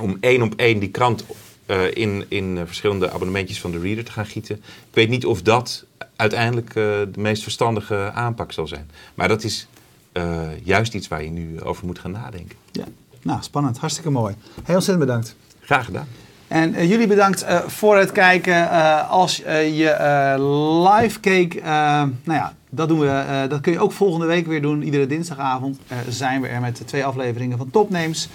om 0.00 0.16
één 0.20 0.42
op 0.42 0.54
één 0.56 0.78
die 0.78 0.90
krant 0.90 1.24
uh, 1.66 1.94
in, 1.94 2.24
in 2.28 2.62
verschillende 2.66 3.10
abonnementjes 3.10 3.60
van 3.60 3.70
de 3.70 3.80
reader 3.80 4.04
te 4.04 4.12
gaan 4.12 4.26
gieten. 4.26 4.56
Ik 4.56 4.94
weet 4.94 5.08
niet 5.08 5.26
of 5.26 5.42
dat 5.42 5.84
uiteindelijk 6.16 6.68
uh, 6.68 6.74
de 6.74 7.10
meest 7.16 7.42
verstandige 7.42 8.10
aanpak 8.14 8.52
zal 8.52 8.66
zijn. 8.66 8.90
Maar 9.14 9.28
dat 9.28 9.44
is 9.44 9.66
juist 10.62 10.94
iets 10.94 11.08
waar 11.08 11.24
je 11.24 11.30
nu 11.30 11.62
over 11.62 11.86
moet 11.86 11.98
gaan 11.98 12.10
nadenken. 12.10 12.56
Ja, 12.72 12.84
nou 13.22 13.42
spannend. 13.42 13.78
Hartstikke 13.78 14.10
mooi. 14.10 14.34
Heel 14.64 14.74
ontzettend 14.74 15.06
bedankt. 15.06 15.36
Graag 15.66 15.84
gedaan. 15.84 16.06
En 16.48 16.74
uh, 16.74 16.88
jullie 16.90 17.06
bedankt 17.06 17.42
uh, 17.42 17.58
voor 17.66 17.96
het 17.96 18.12
kijken. 18.12 18.54
Uh, 18.54 19.10
als 19.10 19.36
je 19.36 20.34
live 20.92 21.20
keek, 21.20 21.62
nou 21.62 22.12
ja, 22.24 22.52
dat, 22.70 22.88
doen 22.88 22.98
we, 22.98 23.46
dat 23.48 23.60
kun 23.60 23.72
je 23.72 23.80
ook 23.80 23.92
volgende 23.92 24.26
week 24.26 24.46
weer 24.46 24.62
doen. 24.62 24.82
Iedere 24.82 25.06
dinsdagavond 25.06 25.78
zijn 26.08 26.40
we 26.40 26.48
er 26.48 26.60
met 26.60 26.82
twee 26.84 27.04
afleveringen 27.04 27.58
van 27.58 27.70
Topnames. 27.70 28.28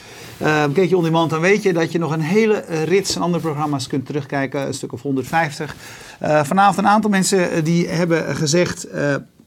keek 0.74 0.90
je 0.90 0.98
on 0.98 1.04
demand, 1.04 1.30
dan 1.30 1.40
weet 1.40 1.64
je 1.64 1.74
dat 1.74 1.92
je 1.92 2.00
nog 2.00 2.12
een 2.12 2.22
hele 2.22 2.64
rits 2.86 3.16
en 3.16 3.22
andere 3.22 3.44
programma's 3.44 3.88
kunt 3.88 4.06
terugkijken. 4.06 4.68
Een 4.68 4.74
stuk 4.74 4.94
of 4.94 5.02
150. 5.02 5.76
vanavond 6.20 6.78
een 6.78 6.88
aantal 6.88 7.10
mensen 7.10 7.64
die 7.64 7.88
hebben 7.88 8.36
gezegd 8.36 8.88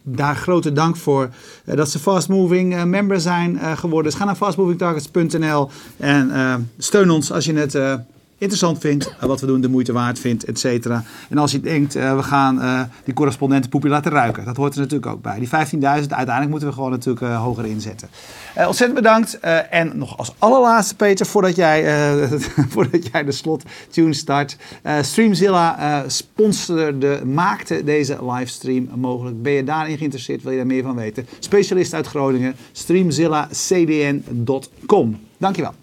daar 0.07 0.37
grote 0.37 0.73
dank 0.73 0.97
voor 0.97 1.29
dat 1.65 1.91
ze 1.91 1.99
Fast 1.99 2.29
Moving 2.29 2.85
member 2.85 3.21
zijn 3.21 3.59
geworden. 3.77 4.11
Dus 4.11 4.21
ga 4.21 4.25
naar 4.25 4.35
fastmovingtargets.nl 4.35 5.71
en 5.97 6.71
steun 6.79 7.11
ons 7.11 7.33
als 7.33 7.45
je 7.45 7.55
het 7.55 7.79
interessant 8.39 8.79
vindt, 8.79 9.15
wat 9.21 9.41
we 9.41 9.47
doen 9.47 9.61
de 9.61 9.69
moeite 9.69 9.93
waard 9.93 10.19
vindt, 10.19 10.45
et 10.45 10.59
cetera. 10.59 11.05
En 11.29 11.39
als 11.39 11.53
je 11.53 11.61
denkt, 11.61 11.97
uh, 11.97 12.17
we 12.17 12.23
gaan 12.23 12.59
uh, 12.59 12.81
die 13.05 13.15
correspondenten 13.15 13.89
laten 13.89 14.13
ruiken, 14.13 14.45
dat 14.45 14.57
hoort 14.57 14.75
er 14.75 14.81
natuurlijk 14.81 15.13
ook 15.13 15.23
bij. 15.23 15.39
Die 15.39 15.49
15.000, 15.49 15.81
uiteindelijk 15.81 16.49
moeten 16.49 16.69
we 16.69 16.75
gewoon 16.75 16.91
natuurlijk 16.91 17.27
uh, 17.27 17.43
hoger 17.43 17.67
inzetten. 17.67 18.09
ontzettend 18.57 18.95
bedankt. 18.95 19.41
en 19.71 19.99
nog 19.99 20.19
als 20.19 20.35
allerlaatste, 20.39 20.95
Peter, 20.95 21.27
voordat 21.27 21.57
jij, 21.57 22.09
voordat 22.73 23.07
jij 23.13 23.25
de 23.25 23.33
slot 23.33 23.63
tune 23.91 24.13
start. 24.13 24.57
Streamzilla 25.01 26.05
sponsorde, 26.07 27.25
maakte 27.25 27.85
deze 27.85 28.19
livestream 28.33 28.89
mogelijk. 28.95 29.43
Ben 29.43 29.53
je 29.53 29.65
daarin 29.65 29.97
geïnteresseerd, 29.97 30.43
wil 30.43 30.53
je 30.53 30.59
daar 30.59 30.67
meer 30.67 30.83
van 30.83 30.95
weten? 30.95 31.27
Specialist 31.39 31.95
uit 31.95 32.07
Groningen, 32.07 32.57
streamzillacdn.com. 32.73 35.21
Dankjewel. 35.39 35.75